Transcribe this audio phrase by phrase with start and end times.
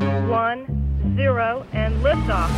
[0.00, 0.66] One,
[1.16, 2.50] zero, and liftoff.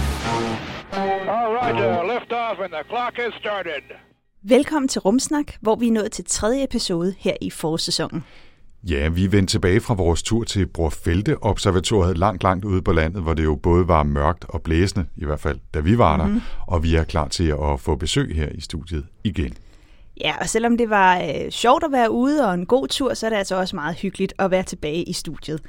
[0.92, 3.82] All right, uh, lift off and the clock has started.
[4.42, 8.24] Velkommen til Rumsnak, hvor vi er nået til tredje episode her i forårssæsonen.
[8.88, 12.92] Ja, vi er vendt tilbage fra vores tur til Brorfelte Observatoriet langt, langt ude på
[12.92, 16.16] landet, hvor det jo både var mørkt og blæsende, i hvert fald da vi var
[16.16, 16.34] mm-hmm.
[16.34, 19.54] der, og vi er klar til at få besøg her i studiet igen.
[20.20, 23.26] Ja, og selvom det var øh, sjovt at være ude og en god tur, så
[23.26, 25.60] er det altså også meget hyggeligt at være tilbage i studiet.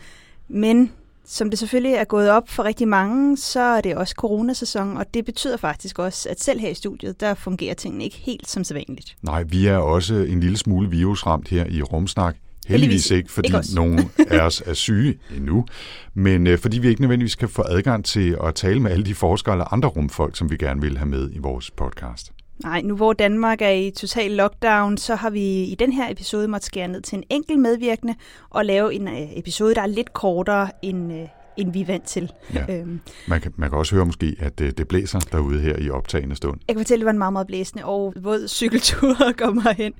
[0.47, 0.91] Men
[1.31, 5.13] som det selvfølgelig er gået op for rigtig mange, så er det også coronasæson, og
[5.13, 8.63] det betyder faktisk også, at selv her i studiet, der fungerer tingene ikke helt som
[8.63, 9.15] sædvanligt.
[9.21, 12.35] Nej, vi er også en lille smule virusramt her i Rumsnak.
[12.67, 15.65] Heldigvis ikke, fordi ikke nogen af os er syge endnu,
[16.13, 19.15] men øh, fordi vi ikke nødvendigvis kan få adgang til at tale med alle de
[19.15, 22.31] forskere eller andre rumfolk, som vi gerne vil have med i vores podcast.
[22.63, 26.47] Nej, nu hvor Danmark er i total lockdown, så har vi i den her episode
[26.47, 28.15] måtte skære ned til en enkelt medvirkende
[28.49, 32.05] og lave en øh, episode, der er lidt kortere, end, øh, end vi er vant
[32.05, 32.31] til.
[32.53, 32.79] Ja.
[32.79, 35.89] Øhm, Man kan, man kan også høre måske, at øh, det blæser derude her i
[35.89, 36.59] optagende stund.
[36.67, 39.61] Jeg kan fortælle, at det var en meget, meget blæsende og våd cykeltur at komme
[39.61, 39.93] herhen.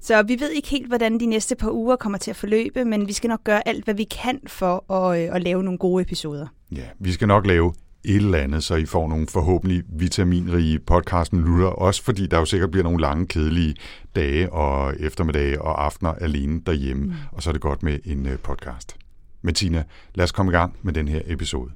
[0.00, 3.08] Så vi ved ikke helt, hvordan de næste par uger kommer til at forløbe, men
[3.08, 6.02] vi skal nok gøre alt, hvad vi kan for at, øh, at lave nogle gode
[6.02, 6.46] episoder.
[6.72, 7.72] Ja, vi skal nok lave
[8.04, 12.44] et eller andet, så I får nogle forhåbentlig vitaminrige podcasten lytter, også fordi der jo
[12.44, 13.74] sikkert bliver nogle lange, kedelige
[14.16, 17.12] dage og eftermiddage og aftener alene derhjemme, mm.
[17.32, 18.96] og så er det godt med en øh, podcast.
[19.42, 21.70] Men Tina, lad os komme i gang med den her episode.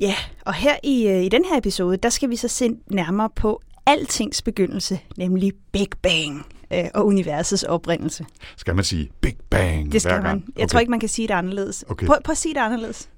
[0.00, 0.14] Ja,
[0.46, 3.62] og her i, øh, i den her episode, der skal vi så se nærmere på
[3.86, 8.24] altings begyndelse, nemlig Big Bang øh, og universets oprindelse.
[8.56, 10.44] Skal man sige Big Bang Det skal hver gang?
[10.46, 10.54] man.
[10.58, 11.84] Jeg tror ikke, man kan sige det anderledes.
[11.88, 12.06] Okay.
[12.06, 13.08] Prøv, prøv at sige det anderledes.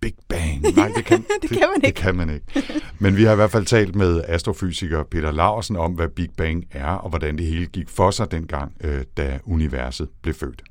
[0.00, 0.62] Big Bang.
[0.76, 2.00] Nej, det kan, Det kan man Det ikke.
[2.00, 2.62] kan man ikke.
[2.98, 6.64] Men vi har i hvert fald talt med astrofysiker Peter Laursen om, hvad Big Bang
[6.70, 10.62] er, og hvordan det hele gik for sig dengang, øh, da universet blev født.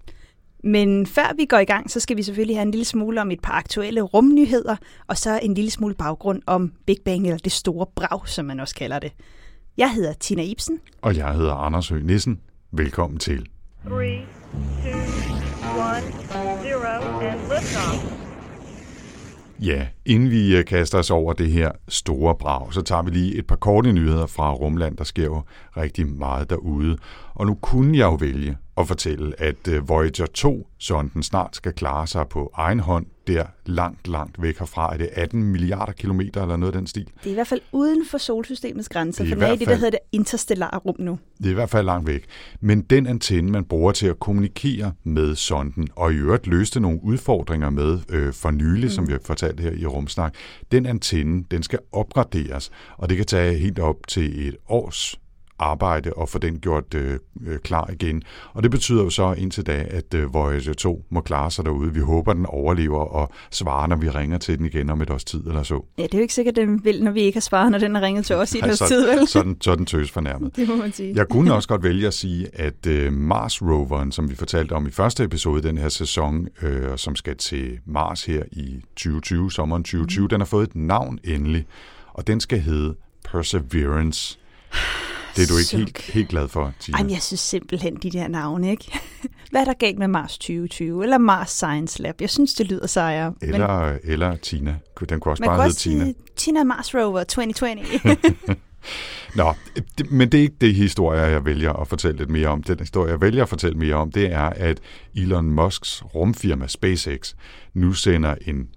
[0.64, 3.32] Men før vi går i gang, så skal vi selvfølgelig have en lille smule om
[3.32, 4.76] et par aktuelle rumnyheder,
[5.08, 8.60] og så en lille smule baggrund om Big Bang, eller det store brag, som man
[8.60, 9.12] også kalder det.
[9.78, 10.80] Jeg hedder Tina Ibsen.
[11.02, 12.40] Og jeg hedder Anders Høgh Nissen.
[12.72, 13.46] Velkommen til.
[13.88, 14.18] Three,
[14.84, 15.00] two,
[15.78, 16.04] one,
[16.64, 18.27] zero, and liftoff.
[19.62, 23.36] Ja, inden vi øh, kaster os over det her store brag, så tager vi lige
[23.36, 24.98] et par korte nyheder fra Rumland.
[24.98, 25.42] Der sker jo
[25.78, 26.98] rigtig meget derude.
[27.34, 32.08] Og nu kunne jeg jo vælge at fortælle, at øh, Voyager 2-sonden snart skal klare
[32.08, 34.94] sig på egen hånd, der langt, langt væk herfra.
[34.94, 37.06] Er det 18 milliarder kilometer eller noget af den stil?
[37.06, 39.56] Det er i hvert fald uden for solsystemets grænser, Det er for i den er
[39.56, 41.20] i det, der hedder det interstellare rum nu.
[41.38, 42.26] Det er i hvert fald langt væk.
[42.62, 47.00] Men den antenne, man bruger til at kommunikere med sonden, og i øvrigt løste nogle
[47.04, 48.90] udfordringer med øh, for nylig, mm.
[48.90, 50.34] som vi har fortalt her i Rumsnak,
[50.72, 55.20] den antenne, den skal opgraderes, og det kan tage helt op til et års
[55.60, 58.24] arbejde og få den gjort øh, øh, klar igen.
[58.54, 61.94] Og det betyder jo så indtil da, at øh, Voyager 2 må klare sig derude.
[61.94, 65.24] Vi håber, den overlever og svarer, når vi ringer til den igen om et års
[65.24, 65.86] tid eller så.
[65.98, 67.96] Ja, det er jo ikke sikkert, den vil, når vi ikke har svaret, når den
[67.96, 69.28] har ringet til os i et års så, tid, vel?
[69.28, 70.56] sådan, sådan tøs fornærmet.
[70.58, 71.14] Det må man sige.
[71.16, 74.92] Jeg kunne også godt vælge at sige, at øh, Mars-roveren, som vi fortalte om i
[74.92, 80.24] første episode den her sæson, øh, som skal til Mars her i 2020, sommeren 2020,
[80.24, 80.30] mm.
[80.30, 81.66] den har fået et navn endelig,
[82.14, 82.96] og den skal hedde
[83.32, 84.40] Perseverance.
[85.38, 85.80] Det er du ikke Suk.
[85.80, 86.98] helt, helt glad for, Tina.
[86.98, 89.00] Ej, men jeg synes simpelthen, de der navne, ikke?
[89.52, 91.04] Hvad er der galt med Mars 2020?
[91.04, 92.22] Eller Mars Science Lab?
[92.22, 93.34] Jeg synes, det lyder sejere.
[93.42, 94.76] men eller, eller Tina.
[95.10, 96.14] Den kunne også man bare hedde også Tina.
[96.36, 97.78] Tina Mars Rover 2020.
[99.36, 99.54] Nå,
[99.98, 102.64] det, men det er ikke det historie, jeg vælger at fortælle lidt mere om.
[102.64, 104.80] Den historie, jeg vælger at fortælle mere om, det er, at
[105.16, 107.34] Elon Musks rumfirma SpaceX
[107.74, 108.68] nu sender en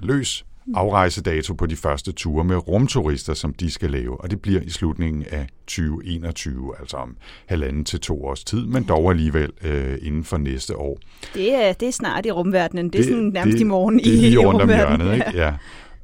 [0.00, 4.60] løs afrejsedato på de første ture med rumturister, som de skal lave, og det bliver
[4.60, 7.16] i slutningen af 2021, altså om
[7.46, 10.98] halvanden til to års tid, men dog alligevel øh, inden for næste år.
[11.34, 12.90] det, er, det er snart i rumverdenen.
[12.90, 15.06] Det er sådan nærmest det, i morgen det i, er lige rundt om rumverdenen.
[15.06, 15.38] hjørnet, ikke?
[15.38, 15.54] Ja.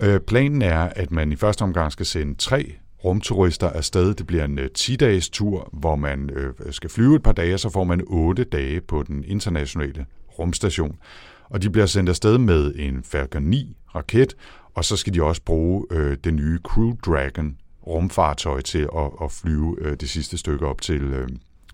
[0.01, 2.75] Øh, planen er, at man i første omgang skal sende tre
[3.05, 4.15] rumturister afsted.
[4.15, 7.61] Det bliver en øh, 10-dages tur, hvor man øh, skal flyve et par dage, og
[7.61, 10.07] så får man 8 dage på den internationale
[10.39, 10.97] rumstation.
[11.45, 14.37] Og de bliver sendt afsted med en Falcon 9 raket,
[14.75, 17.57] og så skal de også bruge øh, det nye Crew Dragon
[17.87, 21.29] rumfartøj til at, at flyve øh, det sidste stykke op til, øh,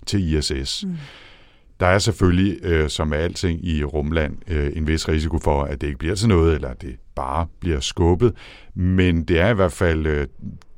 [0.07, 0.85] til ISS.
[0.85, 0.97] Mm.
[1.81, 5.81] Der er selvfølgelig, øh, som med alting i rumland, øh, en vis risiko for, at
[5.81, 8.35] det ikke bliver til noget, eller at det bare bliver skubbet.
[8.75, 10.27] Men det er i hvert fald øh,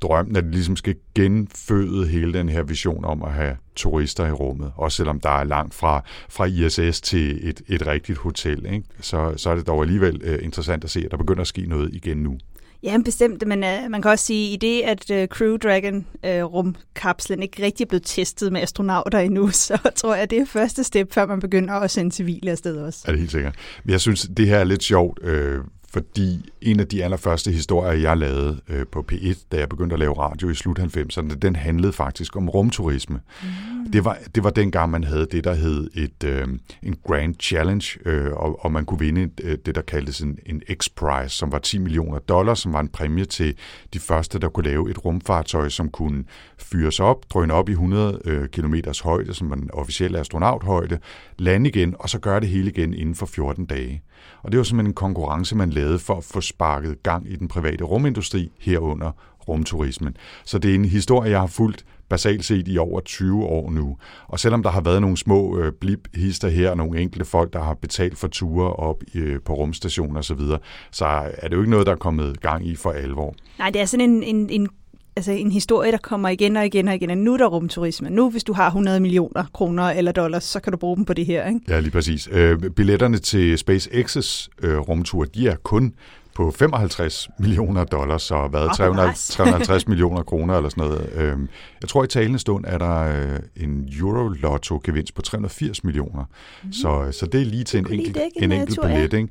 [0.01, 4.31] drømmen, at det ligesom skal genføde hele den her vision om at have turister i
[4.31, 4.71] rummet.
[4.75, 8.83] Også selvom der er langt fra, fra ISS til et, et rigtigt hotel, ikke?
[8.99, 11.65] Så, så er det dog alligevel øh, interessant at se, at der begynder at ske
[11.65, 12.37] noget igen nu.
[12.83, 16.29] Ja, bestemt, men uh, man kan også sige, i det, at uh, Crew Dragon uh,
[16.29, 20.83] rumkapslen ikke rigtig er blevet testet med astronauter endnu, så tror jeg, det er første
[20.83, 22.99] step, før man begynder at sende civile afsted også.
[23.07, 23.55] Er det helt sikkert.
[23.87, 25.59] Jeg synes, det her er lidt sjovt, øh,
[25.93, 29.99] fordi en af de allerførste historier, jeg lavede øh, på P1, da jeg begyndte at
[29.99, 33.19] lave radio i slut 90'erne, den handlede faktisk om rumturisme.
[33.43, 33.91] Mm.
[33.91, 36.47] Det, var, det var dengang, man havde det, der hed et, øh,
[36.83, 40.61] en Grand Challenge, øh, og, og man kunne vinde øh, det, der kaldtes en, en
[40.69, 43.55] X-Prize, som var 10 millioner dollars, som var en præmie til
[43.93, 46.23] de første, der kunne lave et rumfartøj, som kunne
[46.57, 50.99] fyres op, drøne op i 100 øh, km højde, som var en officiel astronauthøjde,
[51.39, 54.03] lande igen, og så gøre det hele igen inden for 14 dage.
[54.43, 57.47] Og det var simpelthen en konkurrence, man lavede for at få sparket gang i den
[57.47, 59.11] private rumindustri herunder
[59.47, 60.17] rumturismen.
[60.45, 63.97] Så det er en historie, jeg har fulgt basalt set i over 20 år nu.
[64.27, 67.63] Og selvom der har været nogle små øh, blip-hister her, og nogle enkelte folk, der
[67.63, 70.57] har betalt for ture op øh, på rumstationer osv., så,
[70.91, 71.05] så
[71.37, 73.35] er det jo ikke noget, der er kommet gang i for alvor.
[73.59, 74.69] Nej, det er sådan en, en, en
[75.15, 77.17] altså en historie, der kommer igen og igen og igen.
[77.17, 78.09] Nu er der rumturisme.
[78.09, 81.13] Nu, hvis du har 100 millioner kroner eller dollars, så kan du bruge dem på
[81.13, 81.47] det her.
[81.47, 81.59] Ikke?
[81.67, 82.29] Ja, lige præcis.
[82.31, 85.93] Øh, billetterne til SpaceX's øh, rumtur, de er kun
[86.35, 89.27] på 55 millioner dollars, så hvad, Åh, 300, bevares.
[89.27, 91.09] 350 millioner kroner eller sådan noget.
[91.15, 91.49] Øhm,
[91.81, 96.25] Jeg tror i talende stund er der øh, en Euro-lotto-gevinst på 380 millioner.
[96.71, 99.13] Så, så det er lige til en enkelt, en øh, enkelt billet.
[99.13, 99.27] Ikke?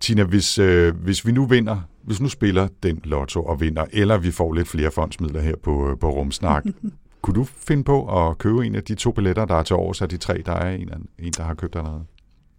[0.00, 4.18] Tina, hvis, øh, hvis vi nu vinder, hvis nu spiller den lotto og vinder, eller
[4.18, 6.64] vi får lidt flere fondsmidler her på, øh, på Rumsnak,
[7.22, 10.02] kunne du finde på at købe en af de to billetter, der er til års
[10.02, 12.04] af de tre, der er en, en der har købt allerede?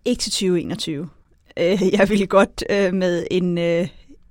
[0.06, 1.10] Ikke til 2021.
[1.60, 3.88] Øh, Jeg ville godt øh, med en, øh,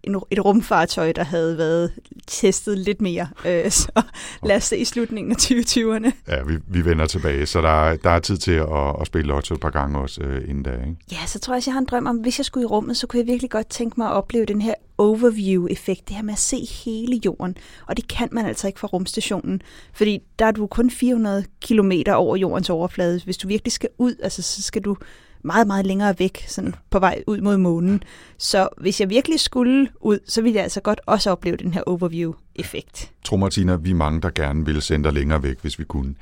[0.07, 1.93] en, et rumfartøj, der havde været
[2.27, 3.29] testet lidt mere.
[3.47, 4.03] Øh, Så
[4.43, 6.11] lad os se i slutningen af 2020'erne.
[6.29, 8.67] Ja, vi, vi vender tilbage, så der, er- der er tid til at,
[9.01, 10.97] at spille lotto et par gange også øh, inden da, ikke?
[11.13, 12.97] Ja, så tror jeg også, jeg har en drøm om, hvis jeg skulle i rummet,
[12.97, 16.33] så kunne jeg virkelig godt tænke mig at opleve den her overview-effekt, det her med
[16.33, 17.57] at se hele jorden.
[17.87, 19.63] Og det kan man altså ikke fra rumstationen,
[19.93, 23.21] fordi der er du kun 400 kilometer over jordens overflade.
[23.25, 24.97] Hvis du virkelig skal ud, altså, så skal du
[25.47, 28.03] meget, meget længere væk, sådan på vej ud mod månen.
[28.39, 31.83] Så hvis jeg virkelig skulle ud, så ville jeg altså godt også opleve den her
[31.87, 33.11] overview-effekt.
[33.25, 35.85] Tro mig, Tina, vi er mange, der gerne ville sende dig længere væk, hvis vi
[35.85, 36.15] kunne.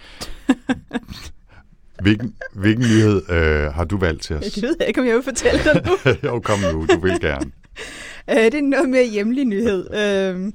[2.03, 4.45] hvilken, hvilken nyhed øh, har du valgt til os?
[4.55, 6.13] Det ved jeg ikke, om jeg vil fortælle dig nu.
[6.29, 7.51] jo, kom nu, du vil gerne.
[8.31, 9.95] Øh, det er noget mere hjemlig nyhed.
[9.95, 10.53] Øh,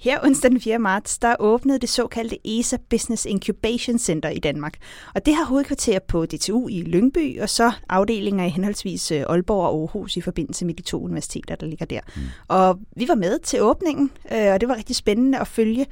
[0.00, 0.78] her onsdag den 4.
[0.78, 4.78] marts, der åbnede det såkaldte ESA Business Incubation Center i Danmark.
[5.14, 9.66] Og det har hovedkvarter på DTU i Lyngby, og så afdelinger i henholdsvis øh, Aalborg
[9.66, 12.00] og Aarhus i forbindelse med de to universiteter, der ligger der.
[12.16, 12.22] Mm.
[12.48, 15.86] Og vi var med til åbningen, øh, og det var rigtig spændende at følge.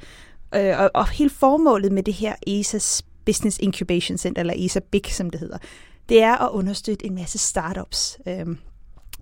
[0.55, 5.15] Øh, og, og hele formålet med det her ESA's Business Incubation Center, eller ESA BIC,
[5.15, 5.57] som det hedder,
[6.09, 8.17] det er at understøtte en masse startups.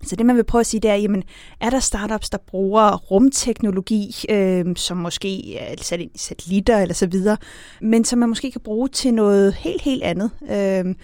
[0.08, 1.22] Så det, man vil prøve at sige, det er, jamen,
[1.60, 6.94] er der startups, der bruger rumteknologi, øh, som måske er sat ind i satellitter eller
[6.94, 7.36] så videre,
[7.80, 10.30] men som man måske kan bruge til noget helt, helt andet.
[10.50, 10.94] Øh,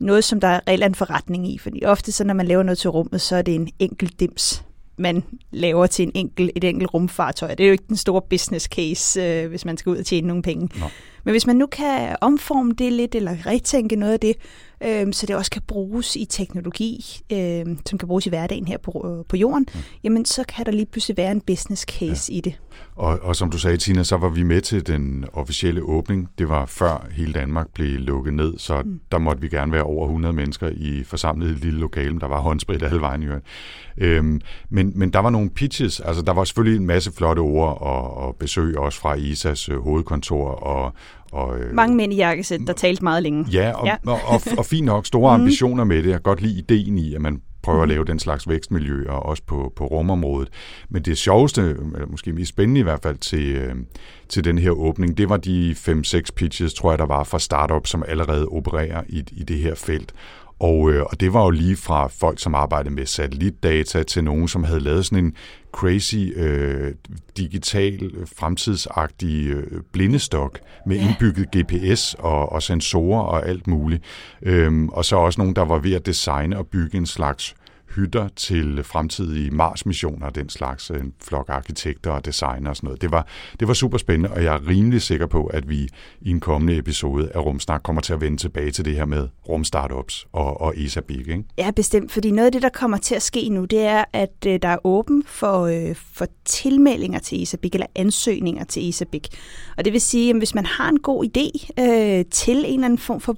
[0.00, 1.58] noget, som der er reelt en forretning i.
[1.58, 4.64] Fordi ofte, så når man laver noget til rummet, så er det en enkelt dims,
[4.98, 7.54] man laver til en enkel, et enkelt rumfartøj.
[7.54, 10.26] Det er jo ikke den store business case, øh, hvis man skal ud og tjene
[10.26, 10.68] nogle penge.
[10.80, 10.86] Nå.
[11.24, 14.36] Men hvis man nu kan omforme det lidt, eller retænke noget af det,
[14.84, 18.78] øh, så det også kan bruges i teknologi, øh, som kan bruges i hverdagen her
[18.78, 19.80] på, øh, på jorden, mm.
[20.04, 22.38] jamen så kan der lige pludselig være en business case ja.
[22.38, 22.60] i det.
[22.96, 26.28] Og, og som du sagde, Tina, så var vi med til den officielle åbning.
[26.38, 29.00] Det var før hele Danmark blev lukket ned, så mm.
[29.12, 32.20] der måtte vi gerne være over 100 mennesker i forsamlet i et lille lokale, men
[32.20, 33.26] der var håndsprit alle vejen i
[33.98, 37.80] øhm, men, men der var nogle pitches, altså der var selvfølgelig en masse flotte ord
[37.80, 40.92] og, og besøg også fra ISAs øh, hovedkontor og,
[41.32, 43.46] og øh, Mange mænd i jakkesæt, der talte meget længe.
[43.52, 43.96] Ja, og, Ja.
[44.06, 46.04] Og, og, og fint nok store ambitioner med det.
[46.04, 49.42] Jeg kan godt lide ideen i, at man prøver at lave den slags vækstmiljøer, også
[49.46, 50.48] på, på rumområdet.
[50.88, 53.74] Men det sjoveste, eller måske mest spændende i hvert fald til, øh,
[54.28, 57.90] til den her åbning, det var de 5-6 pitches, tror jeg, der var fra startups,
[57.90, 60.12] som allerede opererer i, i det her felt.
[60.60, 64.48] Og, øh, og det var jo lige fra folk, som arbejdede med satellitdata, til nogen,
[64.48, 65.34] som havde lavet sådan en
[65.78, 66.94] crazy, øh,
[67.36, 71.08] digital, fremtidsagtig øh, blindestok med Ja.
[71.08, 74.02] indbygget GPS og, og sensorer og alt muligt.
[74.42, 77.54] Øhm, og så også nogen, der var ved at designe og bygge en slags
[77.96, 83.02] hytter til fremtidige Mars-missioner og den slags, en flok arkitekter og designer og sådan noget.
[83.02, 83.26] Det var,
[83.60, 85.88] det var super spændende, og jeg er rimelig sikker på, at vi
[86.20, 89.28] i en kommende episode af Rumsnak kommer til at vende tilbage til det her med
[89.48, 91.44] rumstartups og, og ESA Big, ikke?
[91.58, 94.46] Ja, bestemt, fordi noget af det, der kommer til at ske nu, det er, at
[94.46, 99.24] øh, der er åben for, øh, for tilmeldinger til ESABIC, eller ansøgninger til ESABIC.
[99.76, 102.84] Og det vil sige, at hvis man har en god idé øh, til en eller
[102.84, 103.36] anden form for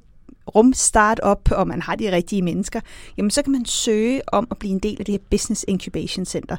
[0.55, 2.81] rumstart-up, og man har de rigtige mennesker,
[3.17, 6.25] jamen så kan man søge om at blive en del af det her Business Incubation
[6.25, 6.57] Center.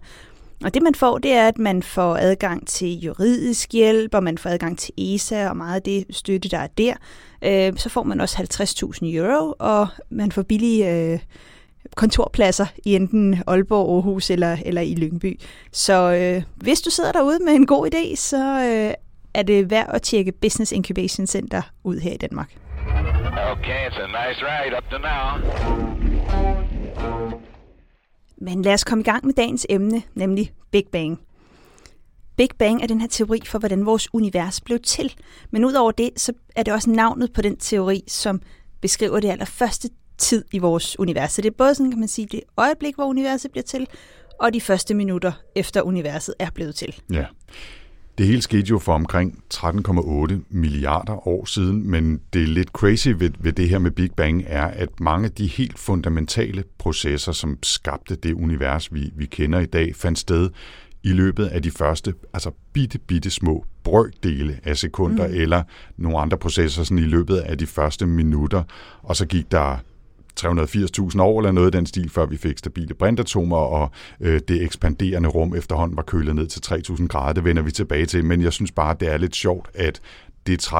[0.63, 4.38] Og det man får, det er, at man får adgang til juridisk hjælp, og man
[4.38, 6.93] får adgang til ESA og meget af det støtte, der er der.
[7.41, 11.19] Øh, så får man også 50.000 euro, og man får billige øh,
[11.95, 15.39] kontorpladser i enten Aalborg, Aarhus eller, eller i Lyngby.
[15.71, 18.93] Så øh, hvis du sidder derude med en god idé, så øh,
[19.33, 22.55] er det værd at tjekke Business Incubation Center ud her i Danmark.
[23.51, 25.38] Okay, it's a nice ride up to now.
[28.38, 31.22] Men lad os komme i gang med dagens emne, nemlig Big Bang.
[32.38, 35.15] Big Bang er den her teori for, hvordan vores univers blev til.
[35.50, 38.41] Men udover det, så er det også navnet på den teori, som
[38.81, 41.31] beskriver det allerførste tid i vores univers.
[41.31, 43.88] Så det er både sådan, kan man sige, det øjeblik, hvor universet bliver til,
[44.39, 47.01] og de første minutter efter universet er blevet til.
[47.13, 47.25] Ja.
[48.18, 53.08] Det hele skete jo for omkring 13,8 milliarder år siden, men det er lidt crazy
[53.08, 57.32] ved, ved det her med Big Bang er, at mange af de helt fundamentale processer,
[57.32, 60.50] som skabte det univers, vi, vi kender i dag, fandt sted
[61.03, 65.34] i løbet af de første, altså bitte, bitte små brøkdele af sekunder, mm.
[65.34, 65.63] eller
[65.98, 68.63] nogle andre processer sådan i løbet af de første minutter,
[69.03, 69.77] og så gik der
[70.39, 74.63] 380.000 år eller noget i den stil, før vi fik stabile brintatomer, og øh, det
[74.63, 77.33] ekspanderende rum efterhånden var kølet ned til 3.000 grader.
[77.33, 80.01] Det vender vi tilbage til, men jeg synes bare, det er lidt sjovt, at
[80.47, 80.77] det er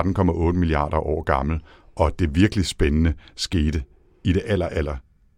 [0.52, 1.60] 13,8 milliarder år gammel,
[1.96, 3.84] og det virkelig spændende skete
[4.24, 4.96] i det aller, aller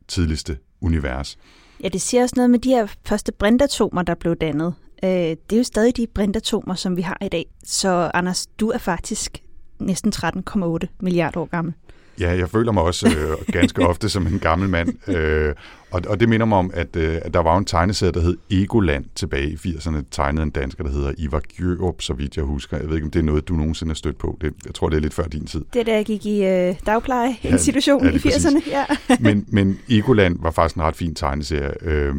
[0.07, 1.37] tidligste univers.
[1.83, 4.73] Ja, det siger også noget med de her første brintatomer, der blev dannet.
[5.03, 7.45] Øh, det er jo stadig de brintatomer, som vi har i dag.
[7.63, 9.43] Så Anders, du er faktisk
[9.79, 11.73] næsten 13,8 milliarder år gammel.
[12.19, 15.09] Ja, jeg føler mig også øh, ganske ofte som en gammel mand.
[15.09, 15.55] Øh,
[15.91, 18.37] og, og det minder mig om, at, øh, at der var en tegneserie, der hed
[18.49, 22.77] Egoland tilbage i 80'erne, tegnet en dansker, der hedder Ivar Gjørup, så vidt jeg husker.
[22.77, 24.37] Jeg ved ikke, om det er noget, du nogensinde har stødt på.
[24.41, 25.65] Det, jeg tror, det er lidt før din tid.
[25.73, 28.71] Det der gik i øh, dagplejeinstitutionen ja, ja, i 80'erne.
[28.71, 28.85] Ja.
[29.29, 31.71] men, men Egoland var faktisk en ret fin tegneserie.
[31.81, 32.15] Øh,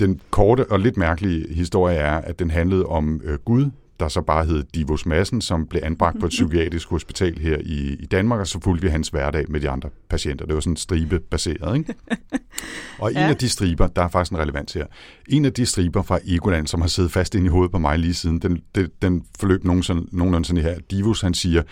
[0.00, 3.70] den korte og lidt mærkelige historie er, at den handlede om øh, Gud,
[4.02, 7.96] der så bare hed Divos Massen, som blev anbragt på et psykiatrisk hospital her i,
[8.00, 10.46] i Danmark, og så fulgte vi hans hverdag med de andre patienter.
[10.46, 11.94] Det var sådan stribe-baseret, ikke?
[12.98, 13.28] Og en ja.
[13.28, 14.86] af de striber, der er faktisk en relevans her,
[15.28, 17.98] en af de striber fra Egoland, som har siddet fast ind i hovedet på mig
[17.98, 20.78] lige siden, den, den, den forløb nogen sådan, nogenlunde sådan her.
[20.90, 21.62] Divos, han siger,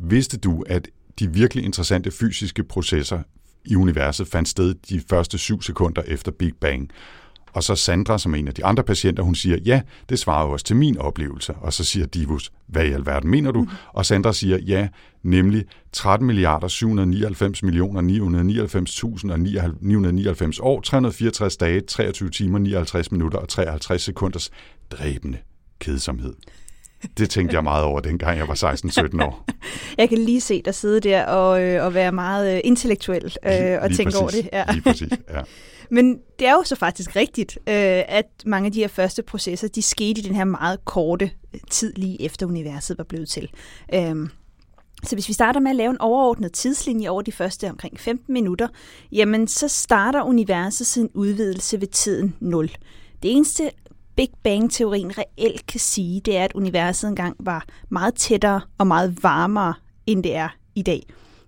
[0.00, 3.22] vidste du, at de virkelig interessante fysiske processer
[3.64, 6.90] i universet fandt sted de første syv sekunder efter Big Bang.
[7.54, 10.46] Og så Sandra, som er en af de andre patienter, hun siger, ja, det svarer
[10.46, 11.54] jo også til min oplevelse.
[11.54, 13.60] Og så siger Divus, hvad i alverden mener du?
[13.62, 13.68] Mm.
[13.92, 14.88] Og Sandra siger, ja,
[15.22, 23.48] nemlig 13 milliarder 799 millioner 999.000 999 år, 364 dage, 23 timer, 59 minutter og
[23.48, 24.50] 53 sekunders
[24.90, 25.38] dræbende
[25.78, 26.34] kedsomhed.
[27.18, 28.74] Det tænkte jeg meget over, dengang jeg var
[29.20, 29.44] 16-17 år.
[29.98, 33.52] Jeg kan lige se dig sidde der og, øh, og være meget øh, intellektuel øh,
[33.82, 34.48] og lige tænke præcis, over det.
[34.52, 34.64] Ja.
[34.72, 35.40] Lige præcis, ja.
[35.90, 39.68] Men det er jo så faktisk rigtigt, øh, at mange af de her første processer,
[39.68, 43.50] de skete i den her meget korte øh, tid lige efter universet var blevet til.
[43.94, 44.28] Øh,
[45.04, 48.32] så hvis vi starter med at lave en overordnet tidslinje over de første omkring 15
[48.32, 48.68] minutter,
[49.12, 52.70] jamen så starter universet sin udvidelse ved tiden 0.
[53.22, 53.70] Det eneste
[54.16, 59.22] Big Bang-teorien reelt kan sige, det er, at universet engang var meget tættere og meget
[59.22, 59.74] varmere,
[60.06, 61.02] end det er i dag.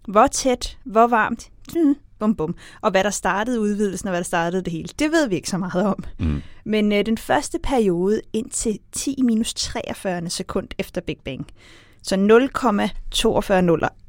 [0.08, 2.54] Hvor tæt, hvor varmt, hmm, bum bum.
[2.80, 5.50] Og hvad der startede udvidelsen, og hvad der startede det hele, det ved vi ikke
[5.50, 6.04] så meget om.
[6.18, 6.42] Mm.
[6.64, 11.46] Men øh, den første periode indtil 10 minus 43 sekund efter Big Bang,
[12.02, 12.16] så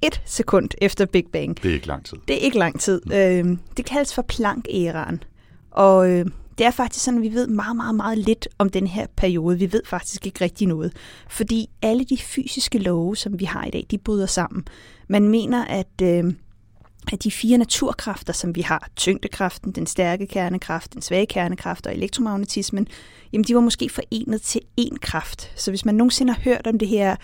[0.05, 1.63] 0,4201 sekund efter Big Bang.
[1.63, 2.17] Det er ikke lang tid.
[2.27, 3.01] Det er ikke lang tid.
[3.05, 3.11] Mm.
[3.11, 5.23] Øh, det kaldes for Planck-æraen.
[5.71, 6.25] Og øh,
[6.57, 9.59] det er faktisk sådan, at vi ved meget, meget, meget lidt om den her periode.
[9.59, 10.93] Vi ved faktisk ikke rigtig noget.
[11.29, 14.63] Fordi alle de fysiske love, som vi har i dag, de bryder sammen.
[15.07, 16.01] Man mener, at...
[16.01, 16.33] Øh,
[17.13, 21.95] at de fire naturkræfter, som vi har, tyngdekraften, den stærke kernekraft, den svage kernekraft og
[21.95, 22.87] elektromagnetismen,
[23.33, 25.51] jamen de var måske forenet til én kraft.
[25.55, 27.15] Så hvis man nogensinde har hørt om det her,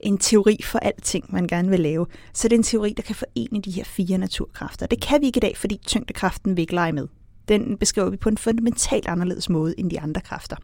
[0.00, 3.14] en teori for alting, man gerne vil lave, så er det en teori, der kan
[3.14, 4.86] forene de her fire naturkræfter.
[4.86, 7.08] Det kan vi ikke i dag, fordi tyngdekraften vil ikke lege med.
[7.48, 10.56] Den beskriver vi på en fundamentalt anderledes måde end de andre kræfter.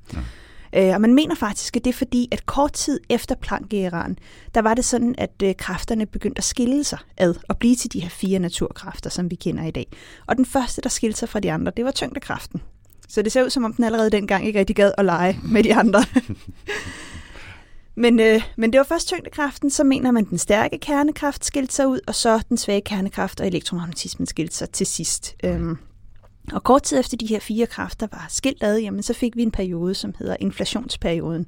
[0.74, 4.16] Øh, og man mener faktisk, at det er fordi, at kort tid efter Planck-æraen,
[4.54, 7.92] der var det sådan, at øh, kræfterne begyndte at skille sig ad og blive til
[7.92, 9.86] de her fire naturkræfter, som vi kender i dag.
[10.26, 12.62] Og den første, der skilte sig fra de andre, det var tyngdekraften.
[13.08, 15.62] Så det ser ud som om den allerede dengang ikke rigtig gad at lege med
[15.62, 16.04] de andre.
[18.04, 21.88] men, øh, men det var først tyngdekraften, så mener man, den stærke kernekraft skilte sig
[21.88, 25.34] ud, og så den svage kernekraft og elektromagnetismen skilte sig til sidst.
[25.44, 25.78] Øhm,
[26.52, 29.42] og kort tid efter de her fire kræfter var skilt ad, jamen, så fik vi
[29.42, 31.46] en periode, som hedder inflationsperioden.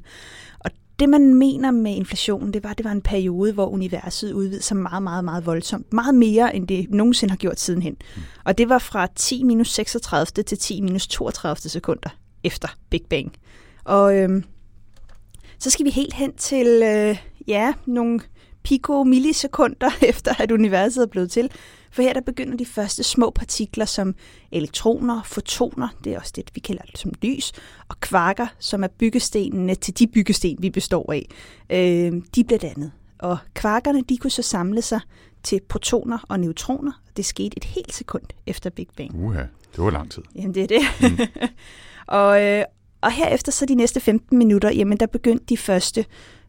[0.59, 4.63] Og det, man mener med inflation, det var, det var en periode, hvor universet udvidede
[4.63, 5.93] sig meget, meget, meget voldsomt.
[5.93, 7.97] Meget mere, end det nogensinde har gjort sidenhen.
[8.45, 12.11] Og det var fra 10 minus 36 til 10 minus 32 sekunder
[12.45, 13.33] efter Big Bang.
[13.85, 14.45] Og øhm,
[15.59, 17.17] så skal vi helt hen til, øh,
[17.47, 18.21] ja, nogle
[18.63, 21.51] pico-millisekunder efter, at universet er blevet til.
[21.91, 24.15] For her der begynder de første små partikler som
[24.53, 27.53] elektroner, fotoner, det er også det, vi kalder det som lys,
[27.89, 31.27] og kvarker, som er byggestenene til de byggesten, vi består af.
[31.71, 32.93] Øh, de bliver dannet.
[33.19, 35.01] Og kvarkerne, de kunne så samle sig
[35.43, 36.93] til protoner og neutroner.
[37.17, 39.25] Det skete et helt sekund efter Big Bang.
[39.25, 39.43] Uha,
[39.77, 40.23] det var lang tid.
[40.35, 41.11] Jamen, det er det.
[41.11, 41.19] Mm.
[42.21, 42.65] og, øh,
[43.01, 46.05] og herefter så de næste 15 minutter, jamen der begyndte de første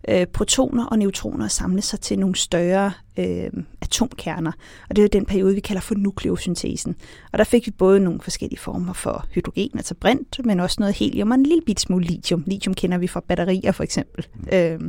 [0.09, 3.49] øh, protoner og neutroner samle sig til nogle større øh,
[3.81, 4.51] atomkerner.
[4.89, 6.95] Og det er den periode, vi kalder for nukleosyntesen.
[7.31, 10.95] Og der fik vi både nogle forskellige former for hydrogen, altså brint, men også noget
[10.95, 12.43] helium og en lille bit smule lithium.
[12.47, 14.27] Lithium kender vi fra batterier for eksempel.
[14.35, 14.57] Mm.
[14.57, 14.79] Øh,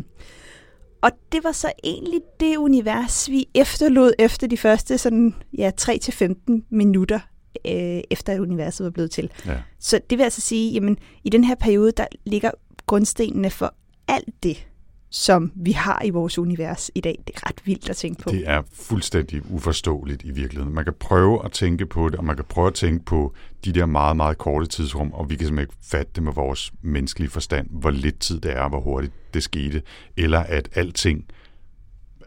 [1.02, 6.62] og det var så egentlig det univers, vi efterlod efter de første sådan, ja, 3-15
[6.70, 7.20] minutter
[7.66, 9.30] øh, efter at universet var blevet til.
[9.46, 9.56] Ja.
[9.78, 12.50] Så det vil altså sige, jamen i den her periode, der ligger
[12.86, 13.74] grundstenene for
[14.08, 14.66] alt det,
[15.12, 17.18] som vi har i vores univers i dag.
[17.26, 18.30] Det er ret vildt at tænke på.
[18.30, 20.74] Det er fuldstændig uforståeligt i virkeligheden.
[20.74, 23.72] Man kan prøve at tænke på det, og man kan prøve at tænke på de
[23.72, 27.30] der meget, meget korte tidsrum, og vi kan simpelthen ikke fatte det med vores menneskelige
[27.30, 29.82] forstand, hvor lidt tid det er, og hvor hurtigt det skete,
[30.16, 31.24] eller at alting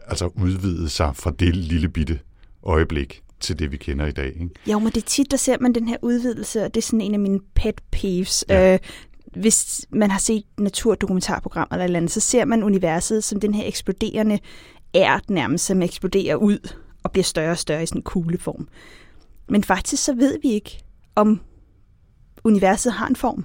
[0.06, 2.20] altså udvidede sig fra det lille bitte
[2.62, 4.26] øjeblik til det, vi kender i dag.
[4.26, 4.50] Ikke?
[4.66, 7.00] Jo, men det er tit, der ser man den her udvidelse, og det er sådan
[7.00, 8.44] en af mine pet peeves.
[8.48, 8.72] Ja.
[8.72, 8.78] Øh,
[9.40, 13.66] hvis man har set naturdokumentarprogrammer eller, eller andet, så ser man universet som den her
[13.66, 14.38] eksploderende
[14.94, 18.68] ært nærmest, som eksploderer ud og bliver større og større i sådan en kugleform.
[19.48, 20.80] Men faktisk så ved vi ikke,
[21.14, 21.40] om
[22.44, 23.44] universet har en form.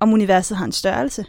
[0.00, 1.24] Om universet har en størrelse.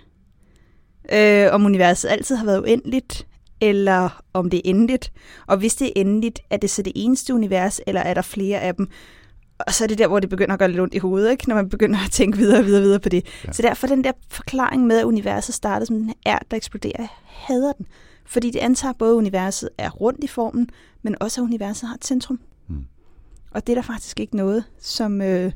[1.11, 3.27] Øh, om universet altid har været uendeligt,
[3.61, 5.11] eller om det er endeligt.
[5.47, 8.59] Og hvis det er endeligt, er det så det eneste univers, eller er der flere
[8.59, 8.89] af dem?
[9.67, 11.49] Og så er det der, hvor det begynder at gøre lidt ondt i hovedet, ikke?
[11.49, 13.25] når man begynder at tænke videre og videre, videre på det.
[13.47, 13.51] Ja.
[13.51, 17.07] Så derfor den der forklaring med, at universet startede som den her der eksploderer, jeg
[17.25, 17.85] hader den.
[18.25, 20.69] Fordi det antager både, at universet er rundt i formen,
[21.01, 22.39] men også, at universet har et centrum.
[22.67, 22.85] Mm.
[23.51, 25.51] Og det er der faktisk ikke noget, som, øh,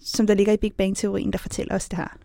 [0.00, 2.16] som der ligger i Big Bang-teorien, der fortæller os det her.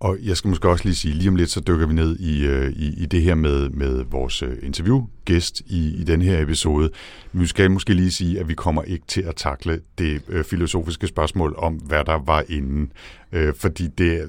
[0.00, 2.46] Og jeg skal måske også lige sige, lige om lidt, så dykker vi ned i,
[2.46, 6.90] øh, i, i det her med, med vores øh, interviewgæst i, i den her episode.
[7.32, 11.06] Vi skal måske lige sige, at vi kommer ikke til at takle det øh, filosofiske
[11.06, 12.92] spørgsmål om, hvad der var inden.
[13.32, 14.20] Øh, fordi det,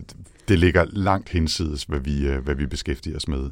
[0.48, 3.50] det ligger langt hensides, hvad vi, øh, hvad vi beskæftiger os med.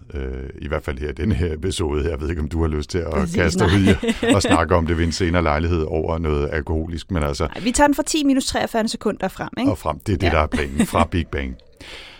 [0.61, 2.09] I hvert fald her i denne her episode.
[2.09, 3.75] Jeg ved ikke, om du har lyst til at Præcis, kaste nej.
[3.75, 7.11] ud i og snakke om det ved en senere lejlighed over noget alkoholisk.
[7.11, 9.71] Men altså, Ej, vi tager den fra 10 minus 43 sekunder frem, ikke?
[9.71, 9.99] og frem.
[9.99, 10.31] Det er det, Ja.
[10.31, 11.55] der er planen fra Big Bang.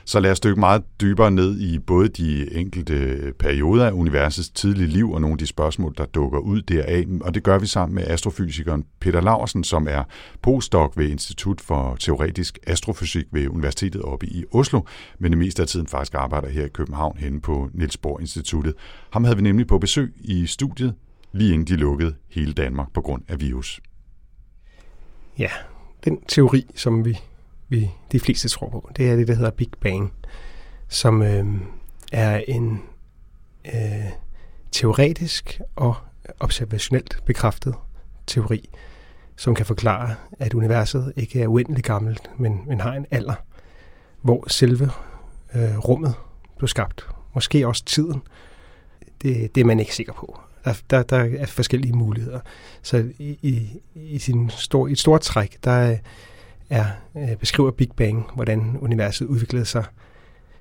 [0.10, 4.88] Så lad os dykke meget dybere ned i både de enkelte perioder af universets tidlige
[4.88, 7.06] liv og nogle af de spørgsmål, der dukker ud deraf.
[7.22, 10.04] Og det gør vi sammen med astrofysikeren Peter Laursen, som er
[10.42, 14.82] postdoc ved Institut for Teoretisk Astrofysik ved Universitetet oppe i Oslo,
[15.20, 18.74] men det meste af tiden faktisk arbejder her i København henne på Niels Bohr Instituttet.
[19.10, 20.94] Ham havde vi nemlig på besøg i studiet,
[21.32, 23.82] lige inden de lukkede hele Danmark på grund af virus.
[25.40, 25.50] Ja,
[26.06, 27.20] den teori, som vi,
[27.70, 30.14] vi de fleste tror på, det er det, der hedder Big Bang,
[30.88, 31.46] som øh,
[32.12, 32.82] er en
[33.66, 34.12] øh,
[34.72, 35.96] teoretisk og
[36.40, 37.76] observationelt bekræftet
[38.28, 38.70] teori,
[39.36, 43.36] som kan forklare, at universet ikke er uendeligt gammelt, men, men har en alder,
[44.22, 44.92] hvor selve
[45.56, 46.14] øh, rummet
[46.58, 47.08] blev skabt.
[47.36, 48.22] Måske også tiden.
[49.22, 50.40] Det, det er man ikke sikker på.
[50.66, 52.40] Der, der, der er forskellige muligheder.
[52.82, 55.98] Så i, i, i, sin stor, i et stort træk, der
[56.70, 56.86] er,
[57.18, 59.86] øh, beskriver Big Bang, hvordan universet udviklede sig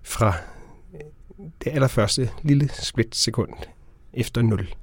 [0.02, 0.32] fra
[0.94, 1.00] øh,
[1.64, 3.52] det allerførste lille splitsekund
[4.12, 4.74] efter 0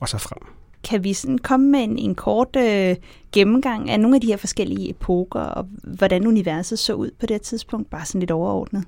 [0.00, 0.38] og så frem.
[0.84, 2.96] Kan vi sådan komme med en, en kort øh,
[3.32, 7.42] gennemgang af nogle af de her forskellige epoker, og hvordan universet så ud på det
[7.42, 8.84] tidspunkt, bare sådan lidt overordnet?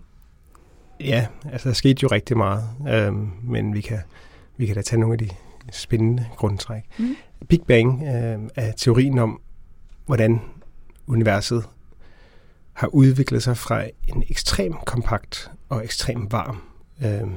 [1.01, 3.99] Ja, altså der skete jo rigtig meget, øhm, men vi kan,
[4.57, 5.29] vi kan da tage nogle af de
[5.73, 6.83] spændende grundtræk.
[6.99, 7.17] Mm.
[7.49, 9.41] Big Bang øh, er teorien om,
[10.07, 10.41] hvordan
[11.07, 11.65] universet
[12.77, 16.63] har udviklet sig fra en ekstrem kompakt og ekstrem varm
[17.05, 17.29] øh,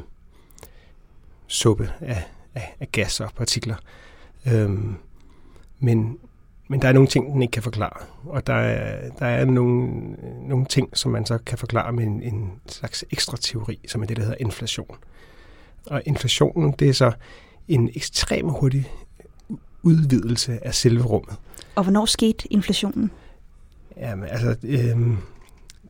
[1.47, 2.23] suppe af,
[2.55, 3.75] af, af gas og partikler.
[4.47, 4.69] Øh,
[5.79, 6.17] men,
[6.67, 8.05] men der er nogle ting, den ikke kan forklare.
[8.25, 9.89] Og der er, der er nogle,
[10.47, 14.05] nogle ting, som man så kan forklare med en, en slags ekstra teori, som er
[14.05, 14.97] det, der hedder inflation.
[15.85, 17.11] Og inflationen, det er så
[17.67, 18.91] en ekstrem hurtig
[19.83, 21.35] udvidelse af selve rummet.
[21.75, 23.11] Og hvornår skete inflationen?
[23.99, 25.17] Jamen, altså, øhm,